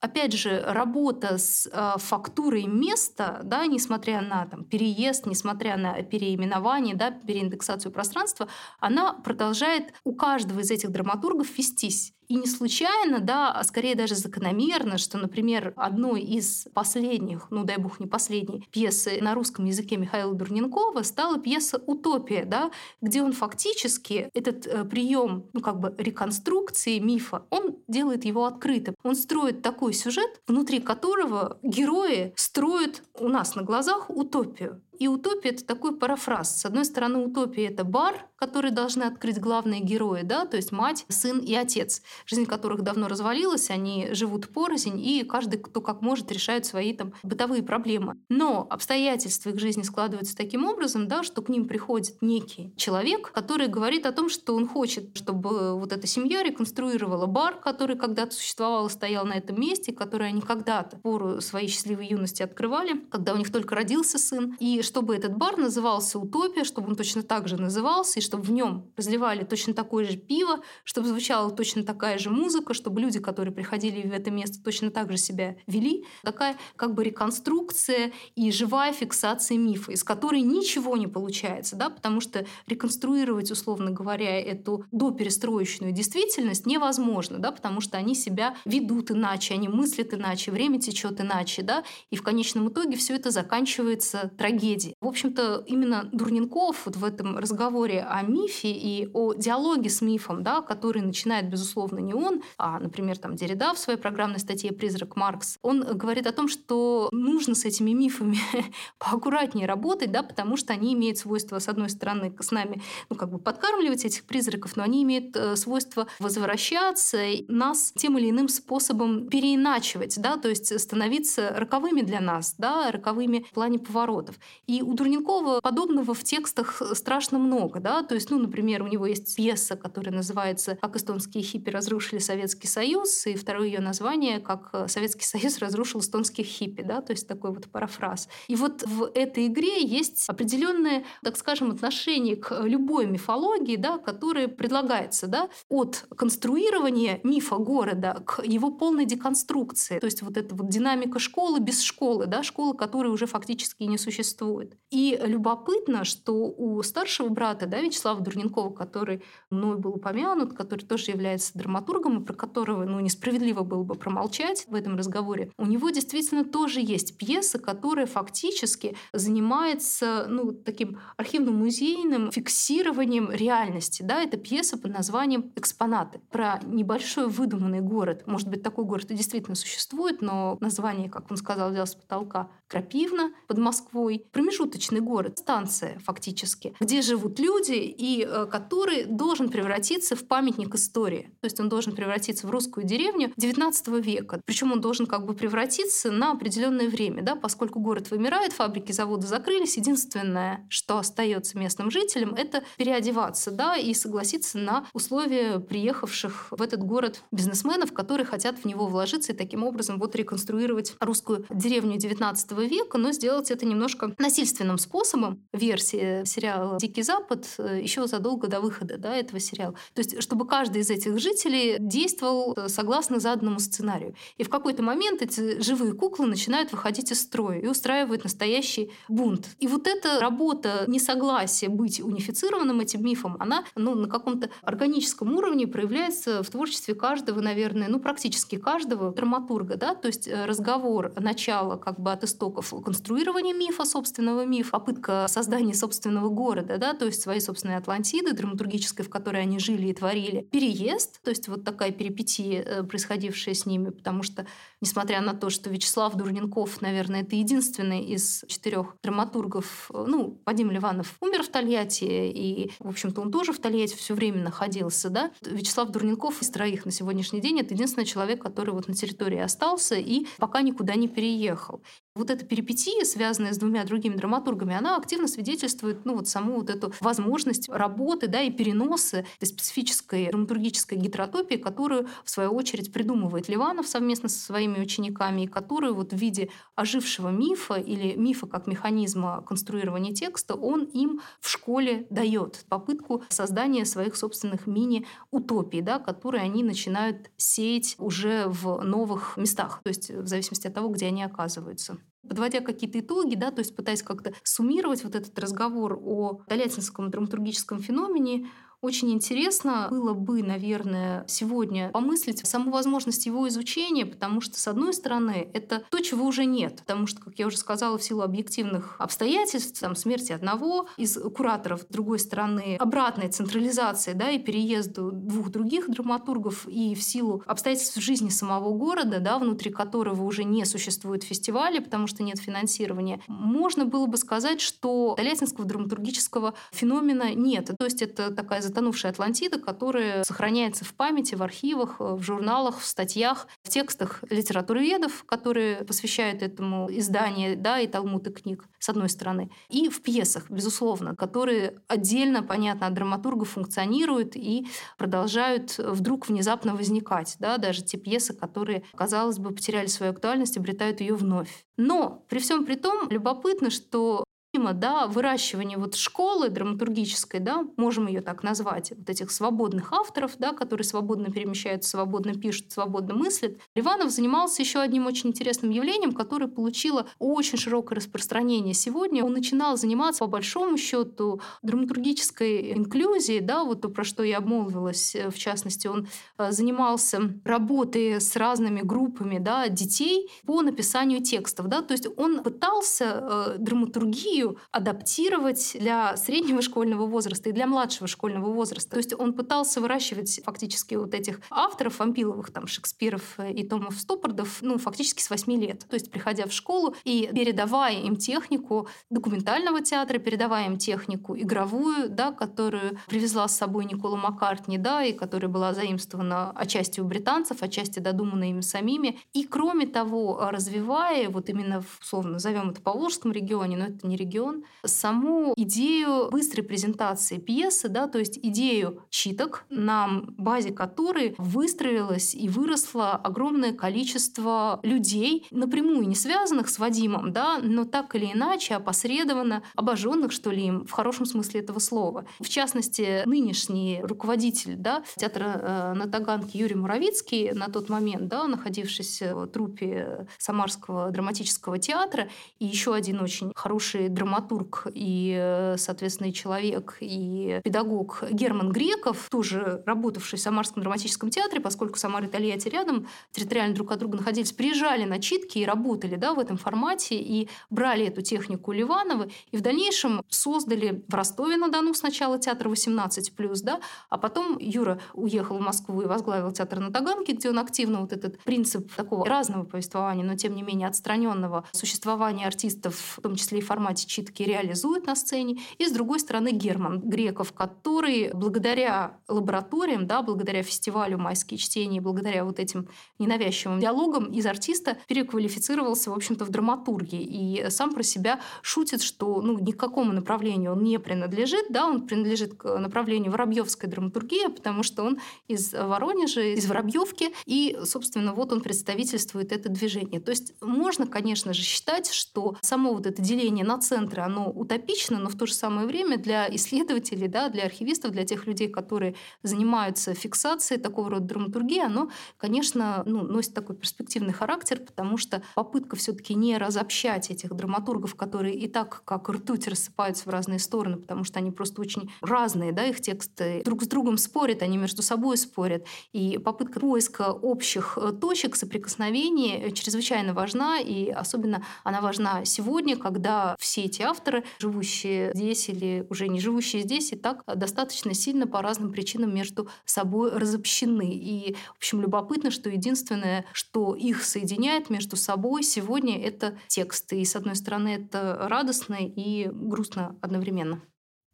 Опять 0.00 0.32
же, 0.32 0.62
работа 0.64 1.38
с 1.38 1.68
э, 1.72 1.98
фактурой 1.98 2.66
места, 2.66 3.40
да, 3.42 3.66
несмотря 3.66 4.20
на 4.20 4.46
там, 4.46 4.64
переезд, 4.64 5.26
несмотря 5.26 5.76
на 5.76 6.02
переименование, 6.02 6.94
да, 6.94 7.10
переиндексацию 7.10 7.90
пространства, 7.90 8.48
она 8.78 9.12
продолжает 9.12 9.92
у 10.04 10.14
каждого 10.14 10.60
из 10.60 10.70
этих 10.70 10.90
драматургов 10.90 11.58
вестись. 11.58 12.14
И 12.28 12.36
не 12.36 12.46
случайно, 12.46 13.20
да, 13.20 13.50
а 13.50 13.64
скорее 13.64 13.94
даже 13.94 14.14
закономерно, 14.14 14.98
что, 14.98 15.16
например, 15.16 15.72
одной 15.76 16.20
из 16.20 16.68
последних, 16.74 17.50
ну 17.50 17.64
дай 17.64 17.78
бог 17.78 18.00
не 18.00 18.06
последней, 18.06 18.68
пьесы 18.70 19.18
на 19.22 19.34
русском 19.34 19.64
языке 19.64 19.96
Михаила 19.96 20.34
Дурненкова 20.34 21.02
стала 21.02 21.38
пьеса 21.38 21.82
«Утопия», 21.86 22.44
да, 22.44 22.70
где 23.00 23.22
он 23.22 23.32
фактически 23.32 24.30
этот 24.34 24.66
э, 24.66 24.84
прием, 24.84 25.46
ну 25.54 25.60
как 25.60 25.80
бы 25.80 25.94
реконструкции 25.96 26.98
мифа, 26.98 27.46
он 27.48 27.76
делает 27.88 28.26
его 28.26 28.44
открытым. 28.44 28.94
Он 29.02 29.14
строит 29.14 29.62
такой 29.62 29.94
сюжет, 29.94 30.42
внутри 30.46 30.80
которого 30.80 31.58
герои 31.62 32.34
строят 32.36 33.02
у 33.18 33.28
нас 33.28 33.54
на 33.54 33.62
глазах 33.62 34.10
утопию. 34.10 34.82
И 34.98 35.08
утопия— 35.08 35.50
это 35.50 35.64
такой 35.64 35.96
парафраз. 35.96 36.60
С 36.60 36.64
одной 36.66 36.84
стороны, 36.84 37.24
утопия— 37.24 37.66
это 37.68 37.84
бар, 37.84 38.26
который 38.36 38.70
должны 38.70 39.04
открыть 39.04 39.40
главные 39.40 39.80
герои, 39.80 40.22
да, 40.22 40.44
то 40.44 40.56
есть 40.56 40.72
мать, 40.72 41.04
сын 41.08 41.38
и 41.38 41.54
отец, 41.54 42.02
жизнь 42.26 42.46
которых 42.46 42.82
давно 42.82 43.08
развалилась, 43.08 43.70
они 43.70 44.08
живут 44.12 44.48
порознь, 44.48 45.00
и 45.00 45.24
каждый, 45.24 45.58
кто 45.58 45.80
как 45.80 46.02
может, 46.02 46.30
решает 46.32 46.66
свои 46.66 46.92
там 46.92 47.12
бытовые 47.22 47.62
проблемы. 47.62 48.16
Но 48.28 48.66
обстоятельства 48.70 49.50
их 49.50 49.60
жизни 49.60 49.82
складываются 49.82 50.36
таким 50.36 50.64
образом, 50.64 51.08
да, 51.08 51.22
что 51.22 51.42
к 51.42 51.48
ним 51.48 51.66
приходит 51.66 52.16
некий 52.20 52.72
человек, 52.76 53.32
который 53.32 53.68
говорит 53.68 54.06
о 54.06 54.12
том, 54.12 54.28
что 54.28 54.54
он 54.54 54.68
хочет, 54.68 55.16
чтобы 55.16 55.78
вот 55.78 55.92
эта 55.92 56.06
семья 56.06 56.42
реконструировала 56.42 57.26
бар, 57.26 57.60
который 57.60 57.96
когда-то 57.96 58.34
существовал 58.34 58.86
и 58.86 58.90
стоял 58.90 59.24
на 59.24 59.34
этом 59.34 59.60
месте, 59.60 59.92
который 59.92 60.28
они 60.28 60.40
когда-то 60.40 60.96
пору 60.98 61.40
своей 61.40 61.68
счастливой 61.68 62.08
юности 62.08 62.42
открывали, 62.42 63.00
когда 63.10 63.34
у 63.34 63.36
них 63.36 63.52
только 63.52 63.74
родился 63.74 64.18
сын, 64.18 64.56
и 64.58 64.80
чтобы 64.88 65.14
этот 65.14 65.36
бар 65.36 65.58
назывался 65.58 66.18
«Утопия», 66.18 66.64
чтобы 66.64 66.88
он 66.88 66.96
точно 66.96 67.22
так 67.22 67.46
же 67.46 67.56
назывался, 67.60 68.18
и 68.18 68.22
чтобы 68.22 68.42
в 68.42 68.50
нем 68.50 68.90
разливали 68.96 69.44
точно 69.44 69.74
такое 69.74 70.04
же 70.04 70.16
пиво, 70.16 70.60
чтобы 70.82 71.08
звучала 71.08 71.50
точно 71.50 71.84
такая 71.84 72.18
же 72.18 72.30
музыка, 72.30 72.72
чтобы 72.72 73.00
люди, 73.00 73.20
которые 73.20 73.52
приходили 73.54 74.08
в 74.08 74.12
это 74.12 74.30
место, 74.30 74.62
точно 74.64 74.90
так 74.90 75.12
же 75.12 75.18
себя 75.18 75.56
вели. 75.66 76.04
Такая 76.22 76.56
как 76.76 76.94
бы 76.94 77.04
реконструкция 77.04 78.12
и 78.34 78.50
живая 78.50 78.92
фиксация 78.92 79.58
мифа, 79.58 79.92
из 79.92 80.02
которой 80.02 80.40
ничего 80.40 80.96
не 80.96 81.06
получается, 81.06 81.76
да, 81.76 81.90
потому 81.90 82.20
что 82.20 82.46
реконструировать, 82.66 83.50
условно 83.50 83.90
говоря, 83.90 84.40
эту 84.40 84.86
доперестроечную 84.90 85.92
действительность 85.92 86.64
невозможно, 86.64 87.38
да, 87.38 87.52
потому 87.52 87.82
что 87.82 87.98
они 87.98 88.14
себя 88.14 88.56
ведут 88.64 89.10
иначе, 89.10 89.52
они 89.54 89.68
мыслят 89.68 90.14
иначе, 90.14 90.50
время 90.50 90.80
течет 90.80 91.20
иначе, 91.20 91.62
да, 91.62 91.84
и 92.10 92.16
в 92.16 92.22
конечном 92.22 92.70
итоге 92.70 92.96
все 92.96 93.16
это 93.16 93.30
заканчивается 93.30 94.32
трагедией 94.38 94.77
трагедии. 94.78 94.96
В 95.00 95.08
общем-то, 95.08 95.64
именно 95.66 96.08
Дурненков 96.12 96.86
вот 96.86 96.96
в 96.96 97.04
этом 97.04 97.38
разговоре 97.38 98.06
о 98.08 98.22
мифе 98.22 98.70
и 98.70 99.08
о 99.12 99.34
диалоге 99.34 99.90
с 99.90 100.00
мифом, 100.00 100.42
да, 100.42 100.60
который 100.60 101.02
начинает, 101.02 101.50
безусловно, 101.50 101.98
не 101.98 102.14
он, 102.14 102.42
а, 102.56 102.78
например, 102.78 103.18
там 103.18 103.36
Дерида 103.36 103.74
в 103.74 103.78
своей 103.78 103.98
программной 103.98 104.38
статье 104.38 104.72
«Призрак 104.72 105.16
Маркс», 105.16 105.58
он 105.62 105.82
говорит 105.82 106.26
о 106.26 106.32
том, 106.32 106.48
что 106.48 107.08
нужно 107.12 107.54
с 107.54 107.64
этими 107.64 107.90
мифами 107.92 108.38
поаккуратнее 108.98 109.66
работать, 109.66 110.12
да, 110.12 110.22
потому 110.22 110.56
что 110.56 110.72
они 110.72 110.94
имеют 110.94 111.18
свойство, 111.18 111.58
с 111.58 111.68
одной 111.68 111.90
стороны, 111.90 112.34
с 112.40 112.50
нами 112.50 112.82
ну, 113.10 113.16
как 113.16 113.30
бы 113.30 113.38
подкармливать 113.38 114.04
этих 114.04 114.24
призраков, 114.24 114.76
но 114.76 114.82
они 114.82 115.02
имеют 115.02 115.36
э, 115.36 115.56
свойство 115.56 116.06
возвращаться, 116.18 117.18
нас 117.48 117.92
тем 117.96 118.18
или 118.18 118.30
иным 118.30 118.48
способом 118.48 119.28
переиначивать, 119.28 120.20
да, 120.20 120.36
то 120.36 120.48
есть 120.48 120.78
становиться 120.80 121.52
роковыми 121.56 122.02
для 122.02 122.20
нас, 122.20 122.54
да, 122.58 122.90
роковыми 122.90 123.44
в 123.50 123.54
плане 123.54 123.78
поворотов. 123.78 124.38
И 124.68 124.82
у 124.82 124.92
Дурненкова 124.92 125.60
подобного 125.62 126.12
в 126.12 126.22
текстах 126.22 126.82
страшно 126.92 127.38
много. 127.38 127.80
Да? 127.80 128.02
То 128.02 128.14
есть, 128.14 128.28
ну, 128.28 128.38
например, 128.38 128.82
у 128.82 128.86
него 128.86 129.06
есть 129.06 129.34
пьеса, 129.34 129.76
которая 129.76 130.14
называется 130.14 130.76
«Как 130.78 130.94
эстонские 130.94 131.42
хиппи 131.42 131.70
разрушили 131.70 132.18
Советский 132.18 132.68
Союз», 132.68 133.26
и 133.26 133.34
второе 133.34 133.68
ее 133.68 133.80
название 133.80 134.40
«Как 134.40 134.84
Советский 134.88 135.24
Союз 135.24 135.58
разрушил 135.60 136.00
эстонских 136.00 136.44
хиппи». 136.44 136.82
Да? 136.82 137.00
То 137.00 137.12
есть 137.12 137.26
такой 137.26 137.50
вот 137.50 137.70
парафраз. 137.70 138.28
И 138.46 138.56
вот 138.56 138.82
в 138.82 139.10
этой 139.14 139.46
игре 139.46 139.82
есть 139.82 140.28
определенное, 140.28 141.04
так 141.22 141.38
скажем, 141.38 141.70
отношение 141.70 142.36
к 142.36 142.62
любой 142.62 143.06
мифологии, 143.06 143.76
да, 143.76 143.96
которое 143.96 144.48
предлагается 144.48 145.28
да, 145.28 145.48
от 145.70 146.04
конструирования 146.14 147.20
мифа 147.22 147.56
города 147.56 148.22
к 148.26 148.42
его 148.44 148.70
полной 148.70 149.06
деконструкции. 149.06 149.98
То 149.98 150.06
есть 150.06 150.20
вот 150.20 150.36
эта 150.36 150.54
вот 150.54 150.68
динамика 150.68 151.18
школы 151.18 151.58
без 151.58 151.80
школы, 151.80 152.26
да, 152.26 152.42
школы, 152.42 152.76
которой 152.76 153.08
уже 153.08 153.24
фактически 153.24 153.84
не 153.84 153.96
существует 153.96 154.57
существует. 154.58 154.76
И 154.90 155.18
любопытно, 155.22 156.04
что 156.04 156.32
у 156.32 156.82
старшего 156.82 157.28
брата, 157.28 157.66
да, 157.66 157.80
Вячеслава 157.80 158.20
Дурненкова, 158.20 158.72
который 158.72 159.22
мной 159.50 159.76
был 159.76 159.94
упомянут, 159.94 160.54
который 160.54 160.84
тоже 160.84 161.10
является 161.10 161.56
драматургом, 161.58 162.22
и 162.22 162.24
про 162.24 162.34
которого 162.34 162.84
ну, 162.84 163.00
несправедливо 163.00 163.64
было 163.64 163.82
бы 163.82 163.94
промолчать 163.94 164.64
в 164.66 164.74
этом 164.74 164.96
разговоре, 164.96 165.52
у 165.58 165.66
него 165.66 165.90
действительно 165.90 166.44
тоже 166.44 166.80
есть 166.80 167.18
пьеса, 167.18 167.58
которая 167.58 168.06
фактически 168.06 168.96
занимается 169.12 170.26
ну, 170.28 170.52
таким 170.52 170.98
архивно-музейным 171.16 172.30
фиксированием 172.30 173.30
реальности. 173.30 174.02
Да? 174.02 174.22
Это 174.22 174.38
пьеса 174.38 174.78
под 174.78 174.92
названием 174.92 175.52
«Экспонаты» 175.56 176.20
про 176.30 176.60
небольшой 176.64 177.28
выдуманный 177.28 177.80
город. 177.80 178.22
Может 178.26 178.48
быть, 178.48 178.62
такой 178.62 178.84
город 178.84 179.10
и 179.10 179.14
действительно 179.14 179.54
существует, 179.54 180.22
но 180.22 180.56
название, 180.60 181.10
как 181.10 181.30
он 181.30 181.36
сказал, 181.36 181.70
взял 181.70 181.86
с 181.86 181.94
потолка. 181.94 182.48
Крапивна 182.68 183.32
под 183.46 183.58
Москвой 183.58 184.26
промежуточный 184.48 185.00
город, 185.00 185.38
станция 185.38 185.98
фактически, 186.04 186.74
где 186.80 187.02
живут 187.02 187.38
люди 187.38 187.74
и 187.74 188.26
э, 188.26 188.46
который 188.50 189.04
должен 189.04 189.50
превратиться 189.50 190.16
в 190.16 190.26
памятник 190.26 190.74
истории. 190.74 191.30
То 191.40 191.46
есть 191.46 191.60
он 191.60 191.68
должен 191.68 191.94
превратиться 191.94 192.46
в 192.46 192.50
русскую 192.50 192.86
деревню 192.86 193.30
XIX 193.38 194.00
века. 194.00 194.40
Причем 194.46 194.72
он 194.72 194.80
должен 194.80 195.06
как 195.06 195.26
бы 195.26 195.34
превратиться 195.34 196.10
на 196.10 196.32
определенное 196.32 196.88
время, 196.88 197.22
да, 197.22 197.36
поскольку 197.36 197.78
город 197.80 198.10
вымирает, 198.10 198.52
фабрики, 198.54 198.92
заводы 198.92 199.26
закрылись. 199.26 199.76
Единственное, 199.76 200.66
что 200.70 200.96
остается 200.98 201.58
местным 201.58 201.90
жителям, 201.90 202.34
это 202.34 202.62
переодеваться 202.78 203.50
да, 203.50 203.76
и 203.76 203.92
согласиться 203.92 204.56
на 204.58 204.86
условия 204.94 205.58
приехавших 205.58 206.48
в 206.50 206.62
этот 206.62 206.82
город 206.82 207.22
бизнесменов, 207.32 207.92
которые 207.92 208.24
хотят 208.24 208.58
в 208.58 208.64
него 208.64 208.86
вложиться 208.86 209.32
и 209.32 209.36
таким 209.36 209.62
образом 209.62 209.98
вот 209.98 210.16
реконструировать 210.16 210.94
русскую 211.00 211.44
деревню 211.50 211.96
XIX 211.96 212.66
века, 212.66 212.96
но 212.96 213.12
сделать 213.12 213.50
это 213.50 213.66
немножко 213.66 214.14
насильственным 214.38 214.78
способом 214.78 215.42
версии 215.52 216.24
сериала 216.24 216.78
«Дикий 216.78 217.02
Запад» 217.02 217.44
э, 217.58 217.80
еще 217.82 218.06
задолго 218.06 218.46
до 218.46 218.60
выхода 218.60 218.96
да, 218.96 219.16
этого 219.16 219.40
сериала. 219.40 219.74
То 219.94 220.00
есть, 220.00 220.22
чтобы 220.22 220.46
каждый 220.46 220.82
из 220.82 220.90
этих 220.90 221.18
жителей 221.18 221.76
действовал 221.80 222.54
э, 222.56 222.68
согласно 222.68 223.18
заданному 223.18 223.58
сценарию. 223.58 224.14
И 224.36 224.44
в 224.44 224.48
какой-то 224.48 224.84
момент 224.84 225.22
эти 225.22 225.60
живые 225.60 225.92
куклы 225.92 226.26
начинают 226.26 226.70
выходить 226.70 227.10
из 227.10 227.20
строя 227.20 227.58
и 227.58 227.66
устраивают 227.66 228.22
настоящий 228.22 228.92
бунт. 229.08 229.48
И 229.58 229.66
вот 229.66 229.88
эта 229.88 230.20
работа 230.20 230.84
несогласия 230.86 231.68
быть 231.68 232.00
унифицированным 232.00 232.78
этим 232.78 233.04
мифом, 233.04 233.36
она 233.40 233.64
ну, 233.74 233.96
на 233.96 234.08
каком-то 234.08 234.50
органическом 234.62 235.34
уровне 235.34 235.66
проявляется 235.66 236.44
в 236.44 236.50
творчестве 236.50 236.94
каждого, 236.94 237.40
наверное, 237.40 237.88
ну 237.88 237.98
практически 237.98 238.56
каждого 238.56 239.12
драматурга. 239.12 239.74
Да? 239.76 239.96
То 239.96 240.06
есть 240.06 240.28
э, 240.28 240.44
разговор 240.46 241.12
начала 241.18 241.76
как 241.76 241.98
бы 241.98 242.12
от 242.12 242.22
истоков 242.22 242.72
конструирования 242.84 243.54
мифа, 243.54 243.84
собственно, 243.84 244.17
собственного 244.18 244.44
мифа, 244.44 244.72
попытка 244.72 245.26
создания 245.28 245.74
собственного 245.74 246.28
города, 246.28 246.76
да, 246.76 246.92
то 246.92 247.06
есть 247.06 247.22
своей 247.22 247.40
собственной 247.40 247.76
Атлантиды 247.76 248.32
драматургической, 248.32 249.04
в 249.04 249.10
которой 249.10 249.42
они 249.42 249.60
жили 249.60 249.88
и 249.88 249.92
творили. 249.92 250.40
Переезд, 250.50 251.22
то 251.22 251.30
есть 251.30 251.46
вот 251.46 251.64
такая 251.64 251.92
перипетия, 251.92 252.62
э, 252.62 252.82
происходившая 252.82 253.54
с 253.54 253.64
ними, 253.64 253.90
потому 253.90 254.24
что, 254.24 254.44
несмотря 254.80 255.20
на 255.20 255.34
то, 255.34 255.50
что 255.50 255.70
Вячеслав 255.70 256.16
Дурненков, 256.16 256.82
наверное, 256.82 257.22
это 257.22 257.36
единственный 257.36 258.02
из 258.02 258.44
четырех 258.48 258.96
драматургов, 259.04 259.88
э, 259.94 260.04
ну, 260.08 260.40
Вадим 260.44 260.72
Ливанов 260.72 261.14
умер 261.20 261.44
в 261.44 261.48
Тольятти, 261.48 262.04
и, 262.04 262.72
в 262.80 262.88
общем-то, 262.88 263.20
он 263.20 263.30
тоже 263.30 263.52
в 263.52 263.60
Тольятти 263.60 263.94
все 263.94 264.14
время 264.14 264.42
находился, 264.42 265.10
да. 265.10 265.30
Вячеслав 265.42 265.90
Дурненков 265.90 266.42
из 266.42 266.50
троих 266.50 266.84
на 266.84 266.90
сегодняшний 266.90 267.40
день 267.40 267.60
это 267.60 267.74
единственный 267.74 268.04
человек, 268.04 268.42
который 268.42 268.74
вот 268.74 268.88
на 268.88 268.94
территории 268.94 269.38
остался 269.38 269.94
и 269.94 270.26
пока 270.38 270.62
никуда 270.62 270.96
не 270.96 271.06
переехал 271.06 271.82
вот 272.18 272.30
эта 272.30 272.44
перипетия, 272.44 273.04
связанная 273.04 273.52
с 273.52 273.58
двумя 273.58 273.84
другими 273.84 274.16
драматургами, 274.16 274.74
она 274.74 274.96
активно 274.96 275.28
свидетельствует 275.28 276.04
ну, 276.04 276.16
вот 276.16 276.28
саму 276.28 276.56
вот 276.56 276.68
эту 276.68 276.92
возможность 277.00 277.68
работы 277.68 278.26
да, 278.26 278.42
и 278.42 278.50
переносы 278.50 279.24
этой 279.36 279.46
специфической 279.46 280.28
драматургической 280.30 280.98
гетеротопии, 280.98 281.56
которую, 281.56 282.08
в 282.24 282.30
свою 282.30 282.50
очередь, 282.50 282.92
придумывает 282.92 283.48
Ливанов 283.48 283.86
совместно 283.86 284.28
со 284.28 284.38
своими 284.38 284.80
учениками, 284.80 285.42
и 285.42 285.46
которую 285.46 285.94
вот 285.94 286.12
в 286.12 286.16
виде 286.16 286.50
ожившего 286.74 287.28
мифа 287.28 287.74
или 287.74 288.14
мифа 288.16 288.46
как 288.46 288.66
механизма 288.66 289.42
конструирования 289.46 290.12
текста 290.12 290.54
он 290.54 290.84
им 290.84 291.20
в 291.40 291.48
школе 291.48 292.06
дает 292.10 292.64
попытку 292.68 293.22
создания 293.28 293.84
своих 293.84 294.16
собственных 294.16 294.66
мини-утопий, 294.66 295.80
да, 295.80 295.98
которые 296.00 296.42
они 296.42 296.64
начинают 296.64 297.30
сеять 297.36 297.94
уже 297.98 298.46
в 298.48 298.82
новых 298.82 299.36
местах, 299.36 299.80
то 299.84 299.88
есть 299.88 300.10
в 300.10 300.26
зависимости 300.26 300.66
от 300.66 300.74
того, 300.74 300.88
где 300.88 301.06
они 301.06 301.22
оказываются. 301.22 301.98
Подводя 302.26 302.60
какие-то 302.60 303.00
итоги, 303.00 303.34
да, 303.34 303.50
то 303.50 303.60
есть 303.60 303.76
пытаясь 303.76 304.02
как-то 304.02 304.32
суммировать 304.42 305.04
вот 305.04 305.14
этот 305.14 305.38
разговор 305.38 305.98
о 306.02 306.40
Тольяттинском 306.48 307.10
драматургическом 307.10 307.80
феномене, 307.80 308.48
очень 308.80 309.10
интересно 309.12 309.88
было 309.90 310.14
бы, 310.14 310.42
наверное, 310.42 311.24
сегодня 311.26 311.90
помыслить 311.90 312.46
саму 312.46 312.70
возможность 312.70 313.26
его 313.26 313.48
изучения, 313.48 314.06
потому 314.06 314.40
что, 314.40 314.58
с 314.58 314.68
одной 314.68 314.92
стороны, 314.92 315.48
это 315.52 315.82
то, 315.90 316.00
чего 316.00 316.26
уже 316.26 316.44
нет. 316.44 316.76
Потому 316.78 317.06
что, 317.06 317.20
как 317.20 317.38
я 317.38 317.46
уже 317.46 317.56
сказала, 317.56 317.98
в 317.98 318.02
силу 318.02 318.22
объективных 318.22 318.96
обстоятельств, 319.00 319.80
там, 319.80 319.96
смерти 319.96 320.32
одного 320.32 320.88
из 320.96 321.18
кураторов, 321.18 321.82
с 321.82 321.92
другой 321.92 322.18
стороны, 322.20 322.76
обратной 322.78 323.28
централизации 323.28 324.12
да, 324.12 324.30
и 324.30 324.38
переезду 324.38 325.10
двух 325.12 325.50
других 325.50 325.90
драматургов, 325.90 326.66
и 326.68 326.94
в 326.94 327.02
силу 327.02 327.42
обстоятельств 327.46 328.00
жизни 328.00 328.28
самого 328.28 328.72
города, 328.76 329.18
да, 329.18 329.38
внутри 329.38 329.72
которого 329.72 330.22
уже 330.22 330.44
не 330.44 330.64
существует 330.64 331.24
фестиваля, 331.24 331.80
потому 331.80 332.06
что 332.06 332.22
нет 332.22 332.38
финансирования, 332.38 333.20
можно 333.26 333.84
было 333.84 334.06
бы 334.06 334.16
сказать, 334.16 334.60
что 334.60 335.14
Тольяттинского 335.16 335.66
драматургического 335.66 336.54
феномена 336.72 337.34
нет. 337.34 337.70
То 337.78 337.84
есть 337.84 338.02
это 338.02 338.32
такая 338.32 338.62
затонувшая 338.68 339.12
Атлантида, 339.12 339.58
которая 339.58 340.22
сохраняется 340.24 340.84
в 340.84 340.94
памяти, 340.94 341.34
в 341.34 341.42
архивах, 341.42 341.96
э, 342.00 342.14
в 342.14 342.22
журналах, 342.22 342.78
в 342.78 342.86
статьях, 342.86 343.48
в 343.62 343.68
текстах 343.68 344.22
литературоведов, 344.30 345.24
которые 345.24 345.84
посвящают 345.84 346.42
этому 346.42 346.88
издание, 346.90 347.56
да, 347.56 347.80
и 347.80 347.86
Талмуд 347.86 348.28
книг, 348.34 348.66
с 348.78 348.88
одной 348.88 349.08
стороны, 349.08 349.50
и 349.68 349.88
в 349.88 350.02
пьесах, 350.02 350.50
безусловно, 350.50 351.14
которые 351.16 351.80
отдельно, 351.88 352.42
понятно, 352.42 352.86
от 352.86 352.94
драматурга 352.94 353.44
функционируют 353.44 354.36
и 354.36 354.66
продолжают 354.96 355.78
вдруг 355.78 356.28
внезапно 356.28 356.74
возникать, 356.74 357.36
да, 357.38 357.58
даже 357.58 357.82
те 357.82 357.96
пьесы, 357.98 358.34
которые, 358.34 358.82
казалось 358.94 359.38
бы, 359.38 359.54
потеряли 359.54 359.86
свою 359.86 360.12
актуальность, 360.12 360.56
обретают 360.56 361.00
ее 361.00 361.14
вновь. 361.14 361.64
Но 361.76 362.24
при 362.28 362.38
всем 362.38 362.66
при 362.66 362.74
том 362.74 363.08
любопытно, 363.10 363.70
что 363.70 364.24
да, 364.72 365.06
выращивание 365.06 365.78
вот 365.78 365.94
школы 365.94 366.48
драматургической, 366.48 367.40
да, 367.40 367.64
можем 367.76 368.06
ее 368.06 368.20
так 368.20 368.42
назвать, 368.42 368.92
вот 368.96 369.08
этих 369.08 369.30
свободных 369.30 369.92
авторов, 369.92 370.32
да, 370.38 370.52
которые 370.52 370.84
свободно 370.84 371.26
перемещаются, 371.32 371.90
свободно 371.90 372.34
пишут, 372.34 372.72
свободно 372.72 373.14
мыслят, 373.14 373.58
Ливанов 373.74 374.10
занимался 374.10 374.62
еще 374.62 374.80
одним 374.80 375.06
очень 375.06 375.30
интересным 375.30 375.70
явлением, 375.70 376.12
которое 376.12 376.48
получило 376.48 377.06
очень 377.18 377.58
широкое 377.58 377.96
распространение 377.96 378.74
сегодня. 378.74 379.24
Он 379.24 379.32
начинал 379.32 379.76
заниматься, 379.76 380.24
по 380.24 380.30
большому 380.30 380.76
счету, 380.76 381.40
драматургической 381.62 382.72
инклюзией, 382.72 383.40
да, 383.40 383.64
вот 383.64 383.82
то, 383.82 383.88
про 383.88 384.04
что 384.04 384.22
я 384.22 384.38
обмолвилась, 384.38 385.14
э, 385.14 385.30
в 385.30 385.38
частности, 385.38 385.86
он 385.86 386.08
э, 386.38 386.52
занимался 386.52 387.20
работой 387.44 388.20
с 388.20 388.36
разными 388.36 388.80
группами 388.80 389.38
да, 389.38 389.68
детей 389.68 390.30
по 390.46 390.62
написанию 390.62 391.22
текстов. 391.22 391.68
Да, 391.68 391.82
то 391.82 391.92
есть 391.92 392.08
он 392.16 392.42
пытался 392.42 393.04
э, 393.04 393.56
драматургию 393.58 394.47
адаптировать 394.70 395.76
для 395.78 396.16
среднего 396.16 396.62
школьного 396.62 397.06
возраста 397.06 397.48
и 397.48 397.52
для 397.52 397.66
младшего 397.66 398.06
школьного 398.06 398.52
возраста. 398.52 398.90
То 398.90 398.96
есть 398.98 399.14
он 399.18 399.32
пытался 399.32 399.80
выращивать 399.80 400.40
фактически 400.44 400.94
вот 400.94 401.14
этих 401.14 401.40
авторов 401.50 401.98
вампиловых, 401.98 402.50
там, 402.52 402.66
Шекспиров 402.66 403.38
и 403.40 403.66
Томов 403.66 403.98
Стоппардов, 403.98 404.58
ну, 404.62 404.78
фактически 404.78 405.22
с 405.22 405.30
8 405.30 405.52
лет. 405.60 405.86
То 405.88 405.94
есть 405.94 406.10
приходя 406.10 406.46
в 406.46 406.52
школу 406.52 406.94
и 407.04 407.30
передавая 407.32 408.00
им 408.00 408.16
технику 408.16 408.88
документального 409.10 409.80
театра, 409.80 410.18
передавая 410.18 410.66
им 410.66 410.78
технику 410.78 411.36
игровую, 411.36 412.08
да, 412.08 412.32
которую 412.32 412.98
привезла 413.06 413.48
с 413.48 413.56
собой 413.56 413.84
Никола 413.84 414.16
Маккартни, 414.16 414.78
да, 414.78 415.02
и 415.04 415.12
которая 415.12 415.50
была 415.50 415.74
заимствована 415.74 416.50
отчасти 416.52 417.00
у 417.00 417.04
британцев, 417.04 417.62
отчасти 417.62 417.98
додумана 417.98 418.50
ими 418.50 418.60
самими. 418.60 419.18
И 419.32 419.44
кроме 419.44 419.86
того, 419.86 420.48
развивая 420.50 421.28
вот 421.28 421.48
именно, 421.48 421.82
условно, 422.00 422.32
назовем 422.32 422.70
это 422.70 422.80
по 422.80 422.92
Волжском 422.92 423.32
регионе, 423.32 423.76
но 423.76 423.84
это 423.86 424.06
не 424.06 424.16
регион, 424.16 424.27
регион, 424.28 424.64
саму 424.84 425.54
идею 425.56 426.30
быстрой 426.30 426.64
презентации 426.64 427.38
пьесы, 427.38 427.88
да, 427.88 428.06
то 428.06 428.18
есть 428.18 428.38
идею 428.42 429.02
читок, 429.10 429.64
на 429.70 430.22
базе 430.36 430.70
которой 430.70 431.34
выстроилось 431.38 432.34
и 432.34 432.48
выросло 432.48 433.12
огромное 433.12 433.72
количество 433.72 434.80
людей, 434.82 435.46
напрямую 435.50 436.06
не 436.06 436.14
связанных 436.14 436.68
с 436.68 436.78
Вадимом, 436.78 437.32
да, 437.32 437.58
но 437.62 437.84
так 437.84 438.14
или 438.14 438.32
иначе 438.32 438.74
опосредованно 438.74 439.62
обожженных, 439.74 440.32
что 440.32 440.50
ли, 440.50 440.66
им 440.66 440.86
в 440.86 440.92
хорошем 440.92 441.26
смысле 441.26 441.60
этого 441.60 441.78
слова. 441.78 442.26
В 442.40 442.48
частности, 442.48 443.22
нынешний 443.24 444.00
руководитель 444.02 444.76
да, 444.76 445.02
театра 445.16 445.44
э, 445.44 445.92
на 445.94 446.06
Таганке 446.08 446.58
Юрий 446.58 446.74
Муравицкий, 446.74 447.52
на 447.52 447.68
тот 447.68 447.88
момент 447.88 448.28
да, 448.28 448.46
находившийся 448.46 449.34
в 449.34 449.46
трупе 449.46 450.26
Самарского 450.38 451.10
драматического 451.10 451.78
театра, 451.78 452.28
и 452.58 452.66
еще 452.66 452.94
один 452.94 453.20
очень 453.20 453.52
хороший 453.54 454.08
драматург 454.18 454.88
и, 454.92 455.36
э, 455.38 455.76
соответственно, 455.78 456.28
и 456.28 456.32
человек, 456.32 456.96
и 457.00 457.60
педагог 457.62 458.24
Герман 458.30 458.72
Греков, 458.72 459.28
тоже 459.30 459.82
работавший 459.86 460.38
в 460.38 460.42
Самарском 460.42 460.82
драматическом 460.82 461.30
театре, 461.30 461.60
поскольку 461.60 461.98
Самара 461.98 462.26
и 462.26 462.28
Тольятти 462.28 462.68
рядом, 462.68 463.06
территориально 463.30 463.74
друг 463.74 463.92
от 463.92 464.00
друга 464.00 464.18
находились, 464.18 464.52
приезжали 464.52 465.04
на 465.04 465.20
читки 465.20 465.58
и 465.58 465.64
работали 465.64 466.16
да, 466.16 466.34
в 466.34 466.40
этом 466.40 466.56
формате, 466.56 467.16
и 467.16 467.48
брали 467.70 468.06
эту 468.06 468.22
технику 468.22 468.72
Ливанова, 468.72 469.28
и 469.52 469.56
в 469.56 469.60
дальнейшем 469.60 470.22
создали 470.28 471.04
в 471.06 471.14
Ростове-на-Дону 471.14 471.94
сначала 471.94 472.38
театр 472.38 472.66
18+, 472.68 473.62
да, 473.62 473.80
а 474.08 474.18
потом 474.18 474.58
Юра 474.58 475.00
уехал 475.14 475.58
в 475.58 475.60
Москву 475.60 476.02
и 476.02 476.06
возглавил 476.06 476.50
театр 476.50 476.80
на 476.80 476.92
Таганке, 476.92 477.32
где 477.34 477.50
он 477.50 477.58
активно 477.58 478.00
вот 478.00 478.12
этот 478.12 478.42
принцип 478.42 478.92
такого 478.94 479.24
разного 479.24 479.64
повествования, 479.64 480.24
но 480.24 480.34
тем 480.34 480.56
не 480.56 480.62
менее 480.62 480.88
отстраненного 480.88 481.64
существования 481.72 482.46
артистов, 482.46 483.16
в 483.16 483.22
том 483.22 483.36
числе 483.36 483.58
и 483.58 483.60
в 483.60 483.66
формате 483.66 484.07
читки 484.08 484.42
реализует 484.42 485.06
на 485.06 485.14
сцене. 485.14 485.60
И 485.78 485.86
с 485.86 485.92
другой 485.92 486.18
стороны 486.18 486.50
Герман 486.50 487.00
Греков, 487.00 487.52
который 487.52 488.30
благодаря 488.32 489.18
лабораториям, 489.28 490.06
да, 490.06 490.22
благодаря 490.22 490.62
фестивалю 490.62 491.18
«Майские 491.18 491.58
чтения», 491.58 492.00
благодаря 492.00 492.44
вот 492.44 492.58
этим 492.58 492.88
ненавязчивым 493.18 493.78
диалогам 493.78 494.32
из 494.32 494.46
артиста 494.46 494.96
переквалифицировался, 495.06 496.10
в 496.10 496.14
общем-то, 496.14 496.44
в 496.44 496.50
драматургии. 496.50 497.22
И 497.22 497.70
сам 497.70 497.92
про 497.92 498.02
себя 498.02 498.40
шутит, 498.62 499.02
что 499.02 499.40
ну, 499.42 499.58
ни 499.58 499.72
к 499.72 499.76
какому 499.78 500.12
направлению 500.12 500.72
он 500.72 500.82
не 500.82 500.98
принадлежит. 500.98 501.66
Да, 501.68 501.86
он 501.86 502.06
принадлежит 502.06 502.54
к 502.54 502.78
направлению 502.78 503.30
воробьевской 503.32 503.88
драматургии, 503.88 504.48
потому 504.48 504.82
что 504.82 505.04
он 505.04 505.18
из 505.46 505.72
Воронежа, 505.72 506.40
из 506.54 506.66
Воробьевки, 506.66 507.32
и, 507.44 507.78
собственно, 507.84 508.32
вот 508.32 508.52
он 508.52 508.60
представительствует 508.60 509.52
это 509.52 509.68
движение. 509.68 510.20
То 510.20 510.30
есть 510.30 510.54
можно, 510.62 511.06
конечно 511.06 511.52
же, 511.52 511.62
считать, 511.62 512.10
что 512.10 512.56
само 512.62 512.94
вот 512.94 513.06
это 513.06 513.20
деление 513.20 513.64
на 513.64 513.78
центр 513.78 513.97
центра, 513.98 514.24
оно 514.24 514.50
утопично, 514.50 515.18
но 515.18 515.28
в 515.28 515.36
то 515.36 515.46
же 515.46 515.54
самое 515.54 515.86
время 515.86 516.18
для 516.18 516.48
исследователей, 516.54 517.28
да, 517.28 517.48
для 517.48 517.64
архивистов, 517.64 518.12
для 518.12 518.24
тех 518.24 518.46
людей, 518.46 518.68
которые 518.68 519.14
занимаются 519.42 520.14
фиксацией 520.14 520.80
такого 520.80 521.10
рода 521.10 521.24
драматургии, 521.24 521.80
оно, 521.80 522.10
конечно, 522.36 523.02
ну, 523.06 523.22
носит 523.22 523.54
такой 523.54 523.76
перспективный 523.76 524.32
характер, 524.32 524.80
потому 524.86 525.16
что 525.16 525.42
попытка 525.54 525.96
все-таки 525.96 526.34
не 526.34 526.58
разобщать 526.58 527.30
этих 527.30 527.54
драматургов, 527.54 528.14
которые 528.14 528.54
и 528.54 528.68
так 528.68 529.02
как 529.04 529.28
ртуть 529.28 529.66
рассыпаются 529.66 530.24
в 530.24 530.28
разные 530.28 530.58
стороны, 530.58 530.96
потому 530.96 531.24
что 531.24 531.40
они 531.40 531.50
просто 531.50 531.80
очень 531.80 532.10
разные, 532.20 532.72
да, 532.72 532.84
их 532.84 533.00
тексты 533.00 533.62
друг 533.64 533.82
с 533.82 533.88
другом 533.88 534.16
спорят, 534.16 534.62
они 534.62 534.76
между 534.76 535.02
собой 535.02 535.36
спорят. 535.36 535.86
И 536.12 536.38
попытка 536.38 536.80
поиска 536.80 537.32
общих 537.32 537.98
э, 538.00 538.12
точек 538.12 538.56
соприкосновения 538.56 539.70
чрезвычайно 539.72 540.34
важна, 540.34 540.78
и 540.78 541.08
особенно 541.10 541.64
она 541.84 542.00
важна 542.00 542.44
сегодня, 542.44 542.96
когда 542.96 543.56
все 543.58 543.87
эти 543.88 544.02
авторы, 544.02 544.44
живущие 544.58 545.32
здесь 545.34 545.68
или 545.68 546.06
уже 546.10 546.28
не 546.28 546.40
живущие 546.40 546.82
здесь, 546.82 547.12
и 547.12 547.16
так 547.16 547.42
достаточно 547.46 548.14
сильно 548.14 548.46
по 548.46 548.62
разным 548.62 548.92
причинам 548.92 549.34
между 549.34 549.68
собой 549.84 550.30
разобщены. 550.30 551.10
И, 551.12 551.54
в 551.74 551.78
общем, 551.78 552.00
любопытно, 552.00 552.50
что 552.50 552.70
единственное, 552.70 553.44
что 553.52 553.94
их 553.94 554.22
соединяет 554.22 554.90
между 554.90 555.16
собой 555.16 555.62
сегодня, 555.62 556.22
это 556.22 556.56
тексты. 556.68 557.20
И, 557.20 557.24
с 557.24 557.34
одной 557.34 557.56
стороны, 557.56 557.88
это 557.88 558.46
радостно 558.48 558.96
и 559.00 559.48
грустно 559.50 560.16
одновременно. 560.20 560.80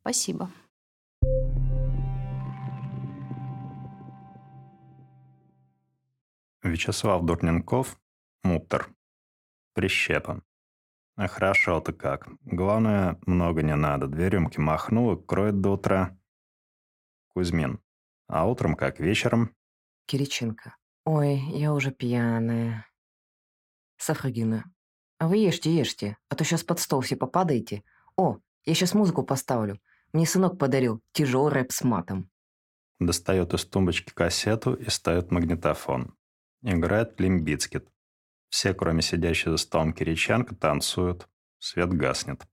Спасибо. 0.01 0.51
Вячеслав 6.63 7.23
Дурненков, 7.25 7.99
Муттер. 8.43 8.89
Прищепа. 9.75 10.43
А 11.17 11.29
хорошо-то 11.29 11.93
как. 11.93 12.29
Главное, 12.45 13.19
много 13.27 13.63
не 13.63 13.77
надо. 13.77 14.09
Две 14.09 14.31
рюмки 14.31 14.59
махнул 14.59 15.13
и 15.13 15.27
кроет 15.27 15.61
до 15.61 15.71
утра. 15.71 16.19
Кузьмин. 17.29 17.81
А 18.27 18.49
утром 18.49 18.75
как, 18.75 18.99
вечером? 18.99 19.55
Кириченко. 20.07 20.77
Ой, 21.05 21.37
я 21.37 21.73
уже 21.73 21.93
пьяная. 21.93 22.87
Сафрагина. 23.97 24.65
А 25.19 25.29
вы 25.29 25.37
ешьте, 25.37 25.75
ешьте, 25.75 26.17
а 26.29 26.35
то 26.35 26.45
сейчас 26.45 26.65
под 26.65 26.81
стол 26.81 27.01
все 27.01 27.17
попадаете. 27.17 27.85
О, 28.17 28.39
я 28.65 28.75
сейчас 28.75 28.95
музыку 28.95 29.23
поставлю. 29.23 29.81
Мне 30.13 30.27
сынок 30.27 30.59
подарил 30.59 31.01
тяжелый 31.13 31.53
рэп 31.53 31.71
с 31.73 31.85
матом. 31.85 32.31
Достает 32.99 33.55
из 33.55 33.65
тумбочки 33.65 34.13
кассету 34.13 34.75
и 34.75 34.89
ставит 34.91 35.31
магнитофон. 35.31 36.15
Играет 36.63 37.21
Лимбицкит. 37.21 37.89
Все, 38.49 38.75
кроме 38.75 39.03
сидящей 39.03 39.51
за 39.51 39.57
столом 39.57 39.93
Кириченко, 39.93 40.55
танцуют. 40.55 41.29
Свет 41.59 41.93
гаснет. 41.93 42.47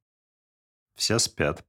Все 0.95 1.19
спят. 1.19 1.65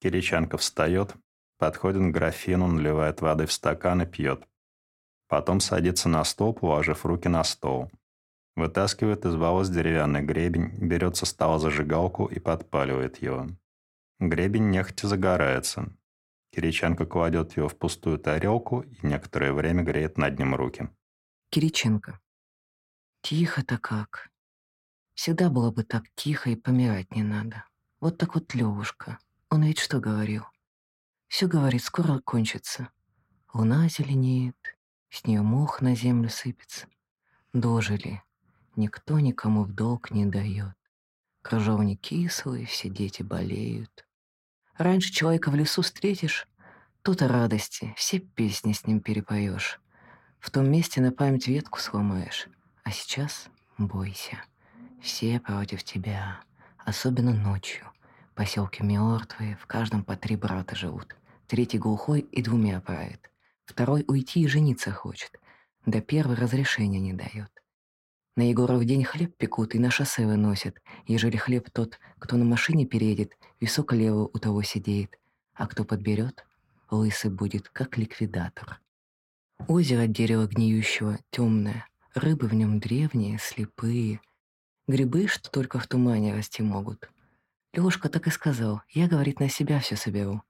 Кириченко 0.00 0.58
встает, 0.58 1.14
подходит 1.58 2.02
к 2.02 2.14
графину, 2.14 2.66
наливает 2.66 3.20
воды 3.20 3.46
в 3.46 3.52
стакан 3.52 4.02
и 4.02 4.06
пьет. 4.06 4.46
Потом 5.28 5.60
садится 5.60 6.08
на 6.08 6.24
стол, 6.24 6.52
положив 6.52 7.06
руки 7.06 7.28
на 7.28 7.42
стол. 7.44 7.90
Вытаскивает 8.54 9.24
из 9.24 9.34
волос 9.34 9.70
деревянный 9.70 10.20
гребень, 10.22 10.76
берет 10.76 11.16
со 11.16 11.24
стола 11.24 11.58
зажигалку 11.58 12.26
и 12.26 12.38
подпаливает 12.38 13.22
его. 13.22 13.46
Гребень 14.20 14.70
нехотя 14.70 15.08
загорается. 15.08 15.96
Кириченко 16.54 17.06
кладет 17.06 17.56
его 17.56 17.68
в 17.68 17.78
пустую 17.78 18.18
тарелку 18.18 18.82
и 18.82 19.06
некоторое 19.06 19.54
время 19.54 19.82
греет 19.82 20.18
над 20.18 20.38
ним 20.38 20.54
руки. 20.54 20.90
Кириченко. 21.50 22.20
Тихо-то 23.22 23.78
как. 23.78 24.30
Всегда 25.14 25.48
было 25.48 25.70
бы 25.70 25.84
так 25.84 26.02
тихо 26.16 26.50
и 26.50 26.56
помирать 26.56 27.14
не 27.14 27.22
надо. 27.22 27.64
Вот 28.00 28.18
так 28.18 28.34
вот 28.34 28.52
Левушка. 28.52 29.18
Он 29.48 29.62
ведь 29.62 29.78
что 29.78 30.00
говорил? 30.00 30.44
Все 31.28 31.46
говорит, 31.46 31.84
скоро 31.84 32.18
кончится. 32.18 32.88
Луна 33.54 33.88
зеленеет, 33.88 34.56
с 35.08 35.24
нее 35.24 35.40
мох 35.42 35.80
на 35.80 35.94
землю 35.94 36.28
сыпется. 36.30 36.88
Дожили. 37.52 38.22
Никто 38.74 39.20
никому 39.20 39.62
в 39.62 39.72
долг 39.72 40.10
не 40.10 40.26
дает. 40.26 40.74
Крыжовник 41.42 42.00
кислый, 42.00 42.64
все 42.64 42.88
дети 42.88 43.22
болеют. 43.22 44.04
Раньше 44.76 45.12
человека 45.12 45.50
в 45.50 45.54
лесу 45.54 45.82
встретишь, 45.82 46.48
тут 47.02 47.22
о 47.22 47.28
радости, 47.28 47.94
все 47.96 48.18
песни 48.18 48.72
с 48.72 48.84
ним 48.84 49.00
перепоешь. 49.00 49.80
В 50.40 50.50
том 50.50 50.68
месте 50.68 51.00
на 51.00 51.12
память 51.12 51.46
ветку 51.46 51.78
сломаешь. 51.78 52.48
А 52.82 52.90
сейчас 52.90 53.48
бойся. 53.78 54.42
Все 55.00 55.40
против 55.40 55.84
тебя, 55.84 56.40
особенно 56.78 57.32
ночью. 57.32 57.86
Поселки 58.34 58.82
мертвые, 58.82 59.56
в 59.56 59.66
каждом 59.66 60.04
по 60.04 60.16
три 60.16 60.36
брата 60.36 60.74
живут. 60.74 61.16
Третий 61.46 61.78
глухой 61.78 62.20
и 62.20 62.42
двумя 62.42 62.80
правит. 62.80 63.30
Второй 63.64 64.04
уйти 64.08 64.42
и 64.42 64.48
жениться 64.48 64.90
хочет. 64.90 65.38
Да 65.86 66.00
первый 66.00 66.36
разрешения 66.36 67.00
не 67.00 67.12
дает. 67.12 67.50
На 68.34 68.48
Егоров 68.48 68.84
день 68.84 69.04
хлеб 69.04 69.36
пекут 69.36 69.74
и 69.74 69.78
на 69.78 69.90
шоссе 69.90 70.26
выносят. 70.26 70.80
Ежели 71.06 71.36
хлеб 71.36 71.68
тот, 71.70 71.98
кто 72.18 72.36
на 72.36 72.44
машине 72.44 72.86
переедет, 72.86 73.36
висок 73.60 73.92
лево 73.92 74.30
у 74.32 74.38
того 74.38 74.62
сидеет. 74.62 75.18
А 75.54 75.66
кто 75.66 75.84
подберет, 75.84 76.46
лысый 76.90 77.30
будет, 77.30 77.68
как 77.68 77.98
ликвидатор. 77.98 78.80
Озеро 79.68 80.06
дерева 80.06 80.46
гниющего 80.46 81.18
темное, 81.30 81.86
рыбы 82.14 82.46
в 82.46 82.54
нем 82.54 82.80
древние, 82.80 83.38
слепые— 83.38 84.20
Грибы, 84.88 85.28
что 85.28 85.48
только 85.48 85.78
в 85.78 85.86
тумане 85.86 86.34
расти 86.34 86.60
могут. 86.60 87.08
Лёшка 87.72 88.08
так 88.08 88.26
и 88.26 88.30
сказал. 88.30 88.82
Я, 88.88 89.08
говорит, 89.08 89.38
на 89.38 89.48
себя 89.48 89.78
все 89.78 89.94
соберу. 89.94 90.42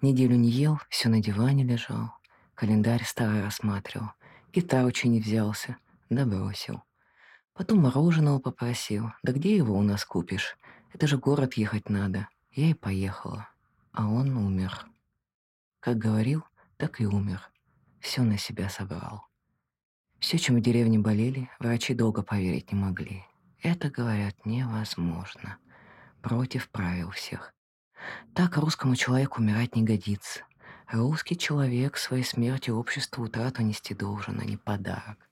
Неделю 0.00 0.34
не 0.36 0.48
ел, 0.48 0.80
все 0.88 1.10
на 1.10 1.20
диване 1.20 1.62
лежал. 1.62 2.14
Календарь 2.54 3.04
старый 3.04 3.42
рассматривал. 3.42 4.12
Гитару 4.52 4.90
че 4.92 5.08
не 5.08 5.20
взялся. 5.20 5.76
Да 6.08 6.24
бросил. 6.24 6.82
Потом 7.52 7.80
мороженого 7.80 8.38
попросил. 8.38 9.12
Да 9.22 9.32
где 9.32 9.54
его 9.54 9.76
у 9.76 9.82
нас 9.82 10.06
купишь? 10.06 10.56
Это 10.94 11.06
же 11.06 11.18
город 11.18 11.54
ехать 11.54 11.90
надо. 11.90 12.28
Я 12.50 12.70
и 12.70 12.74
поехала. 12.74 13.48
А 13.92 14.08
он 14.08 14.36
умер. 14.38 14.86
Как 15.80 15.98
говорил, 15.98 16.44
так 16.78 17.00
и 17.00 17.06
умер. 17.06 17.50
Все 18.00 18.22
на 18.22 18.38
себя 18.38 18.70
собрал. 18.70 19.29
Все, 20.20 20.38
чем 20.38 20.56
в 20.56 20.60
деревне 20.60 20.98
болели, 20.98 21.50
врачи 21.58 21.94
долго 21.94 22.22
поверить 22.22 22.72
не 22.72 22.78
могли. 22.78 23.24
Это, 23.62 23.90
говорят, 23.90 24.44
невозможно. 24.44 25.56
Против 26.22 26.68
правил 26.70 27.10
всех. 27.10 27.54
Так 28.34 28.56
русскому 28.58 28.96
человеку 28.96 29.40
умирать 29.40 29.76
не 29.76 29.82
годится. 29.82 30.42
Русский 30.88 31.36
человек 31.36 31.96
своей 31.96 32.24
смертью 32.24 32.76
обществу 32.76 33.24
утрату 33.24 33.62
нести 33.62 33.94
должен, 33.94 34.38
а 34.40 34.44
не 34.44 34.56
подарок. 34.56 35.30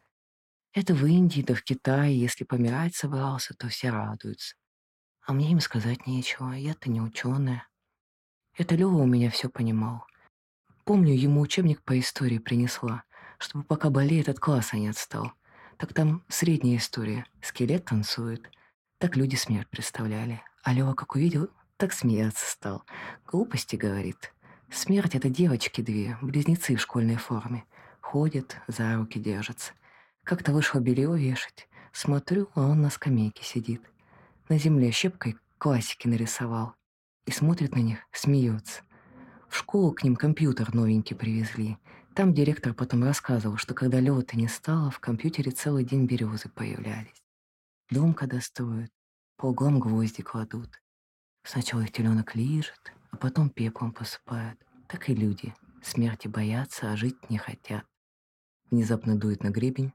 Это 0.72 0.94
в 0.94 1.04
Индии 1.04 1.42
да 1.42 1.54
в 1.54 1.62
Китае, 1.62 2.18
если 2.18 2.44
помирать 2.44 2.94
собрался, 2.94 3.54
то 3.54 3.68
все 3.68 3.90
радуются. 3.90 4.54
А 5.26 5.32
мне 5.32 5.50
им 5.52 5.60
сказать 5.60 6.06
нечего, 6.06 6.52
я-то 6.52 6.90
не 6.90 7.00
ученая. 7.00 7.68
Это 8.56 8.74
Лёва 8.74 8.96
у 8.96 9.06
меня 9.06 9.30
все 9.30 9.48
понимал. 9.48 10.04
Помню, 10.84 11.12
ему 11.14 11.40
учебник 11.40 11.82
по 11.82 11.98
истории 11.98 12.38
принесла, 12.38 13.04
чтобы 13.38 13.64
пока 13.64 13.90
болеет 13.90 14.28
от 14.28 14.38
класса 14.38 14.76
не 14.76 14.88
отстал. 14.88 15.32
Так 15.76 15.94
там 15.94 16.22
средняя 16.28 16.76
история. 16.76 17.24
Скелет 17.40 17.84
танцует. 17.84 18.50
Так 18.98 19.16
люди 19.16 19.36
смерть 19.36 19.68
представляли. 19.68 20.42
А 20.62 20.72
Лёва 20.72 20.94
как 20.94 21.14
увидел, 21.14 21.48
так 21.76 21.92
смеяться 21.92 22.44
стал. 22.50 22.84
Глупости, 23.26 23.76
говорит. 23.76 24.34
Смерть— 24.70 25.14
это 25.16 25.30
девочки 25.30 25.80
две, 25.80 26.18
близнецы 26.20 26.76
в 26.76 26.80
школьной 26.80 27.16
форме. 27.16 27.64
Ходят, 28.00 28.56
за 28.66 28.96
руки 28.96 29.18
держатся. 29.18 29.72
Как-то 30.24 30.52
вышло 30.52 30.80
белье 30.80 31.16
вешать. 31.16 31.68
Смотрю, 31.92 32.50
а 32.54 32.62
он 32.62 32.82
на 32.82 32.90
скамейке 32.90 33.44
сидит. 33.44 33.82
На 34.48 34.58
земле 34.58 34.90
щепкой 34.90 35.36
классики 35.56 36.06
нарисовал. 36.06 36.74
И 37.26 37.30
смотрит 37.30 37.74
на 37.74 37.80
них, 37.80 38.00
смеется. 38.12 38.82
В 39.48 39.56
школу 39.56 39.92
к 39.92 40.02
ним 40.02 40.16
компьютер 40.16 40.74
новенький 40.74 41.16
привезли. 41.16 41.78
Там 42.18 42.34
директор 42.34 42.74
потом 42.74 43.04
рассказывал, 43.04 43.58
что 43.58 43.74
когда 43.74 44.00
лёта 44.00 44.36
не 44.36 44.48
стало, 44.48 44.90
в 44.90 44.98
компьютере 44.98 45.52
целый 45.52 45.84
день 45.84 46.04
березы 46.04 46.48
появлялись. 46.48 47.22
Дом 47.92 48.12
когда 48.12 48.40
строят, 48.40 48.90
по 49.36 49.46
углам 49.46 49.78
гвозди 49.78 50.22
кладут. 50.22 50.82
Сначала 51.44 51.82
их 51.82 51.92
теленок 51.92 52.34
лижет, 52.34 52.92
а 53.12 53.16
потом 53.16 53.50
пеплом 53.50 53.92
посыпают. 53.92 54.58
Так 54.88 55.08
и 55.08 55.14
люди. 55.14 55.54
Смерти 55.80 56.26
боятся, 56.26 56.90
а 56.90 56.96
жить 56.96 57.30
не 57.30 57.38
хотят. 57.38 57.84
Внезапно 58.72 59.16
дует 59.16 59.44
на 59.44 59.50
гребень. 59.50 59.92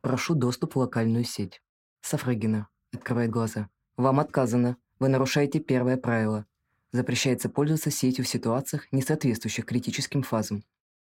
Прошу 0.00 0.34
доступ 0.34 0.74
в 0.74 0.78
локальную 0.78 1.22
сеть. 1.22 1.62
Сафрыгина. 2.00 2.66
Открывает 2.92 3.30
глаза. 3.30 3.68
Вам 3.96 4.18
отказано. 4.18 4.78
Вы 4.98 5.10
нарушаете 5.10 5.60
первое 5.60 5.96
правило. 5.96 6.44
Запрещается 6.90 7.48
пользоваться 7.48 7.92
сетью 7.92 8.24
в 8.24 8.28
ситуациях, 8.28 8.90
не 8.90 9.00
соответствующих 9.00 9.64
критическим 9.64 10.24
фазам. 10.24 10.64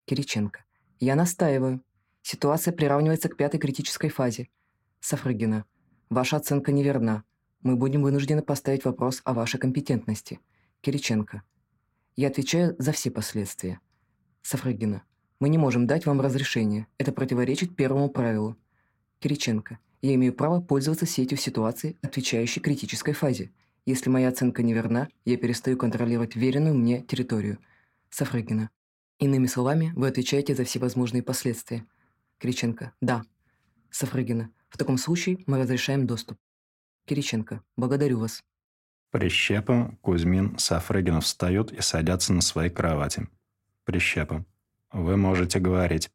Кириченко. 0.08 0.64
Я 1.00 1.14
настаиваю. 1.14 1.82
Ситуация 2.22 2.72
приравнивается 2.72 3.28
к 3.28 3.36
пятой 3.36 3.60
критической 3.60 4.08
фазе. 4.08 4.48
Сафрыгина. 5.00 5.66
Ваша 6.08 6.38
оценка 6.38 6.72
неверна. 6.72 7.24
Мы 7.60 7.76
будем 7.76 8.02
вынуждены 8.02 8.40
поставить 8.40 8.86
вопрос 8.86 9.20
о 9.24 9.34
вашей 9.34 9.60
компетентности. 9.60 10.40
Кириченко. 10.80 11.42
Я 12.16 12.28
отвечаю 12.28 12.74
за 12.78 12.92
все 12.92 13.10
последствия. 13.10 13.80
Сафрыгина. 14.40 15.02
Мы 15.40 15.50
не 15.50 15.58
можем 15.58 15.86
дать 15.86 16.06
вам 16.06 16.22
разрешение. 16.22 16.86
Это 16.96 17.12
противоречит 17.12 17.76
первому 17.76 18.08
правилу. 18.08 18.56
Кириченко. 19.18 19.78
Я 20.00 20.14
имею 20.14 20.32
право 20.32 20.62
пользоваться 20.62 21.04
сетью 21.04 21.36
в 21.36 21.42
ситуации, 21.42 21.98
отвечающей 22.00 22.62
критической 22.62 23.12
фазе. 23.12 23.52
Если 23.84 24.08
моя 24.08 24.28
оценка 24.28 24.62
неверна, 24.62 25.08
я 25.26 25.36
перестаю 25.36 25.76
контролировать 25.76 26.34
веренную 26.34 26.74
мне 26.74 27.02
территорию. 27.02 27.58
Сафрыгина. 28.08 28.70
Иными 29.18 29.46
словами, 29.46 29.92
вы 29.96 30.06
отвечаете 30.06 30.54
за 30.54 30.64
всевозможные 30.64 31.24
последствия. 31.24 31.84
Кириченко. 32.38 32.92
Да. 33.00 33.24
Сафрыгина. 33.90 34.50
В 34.68 34.78
таком 34.78 34.96
случае 34.96 35.38
мы 35.46 35.58
разрешаем 35.58 36.06
доступ. 36.06 36.38
Кириченко. 37.04 37.62
Благодарю 37.76 38.20
вас. 38.20 38.44
Прищепа, 39.10 39.96
Кузьмин, 40.02 40.58
Сафрыгина 40.58 41.20
встают 41.20 41.72
и 41.72 41.80
садятся 41.80 42.32
на 42.32 42.42
свои 42.42 42.70
кровати. 42.70 43.26
Прищепа. 43.84 44.44
Вы 44.92 45.16
можете 45.16 45.58
говорить. 45.58 46.10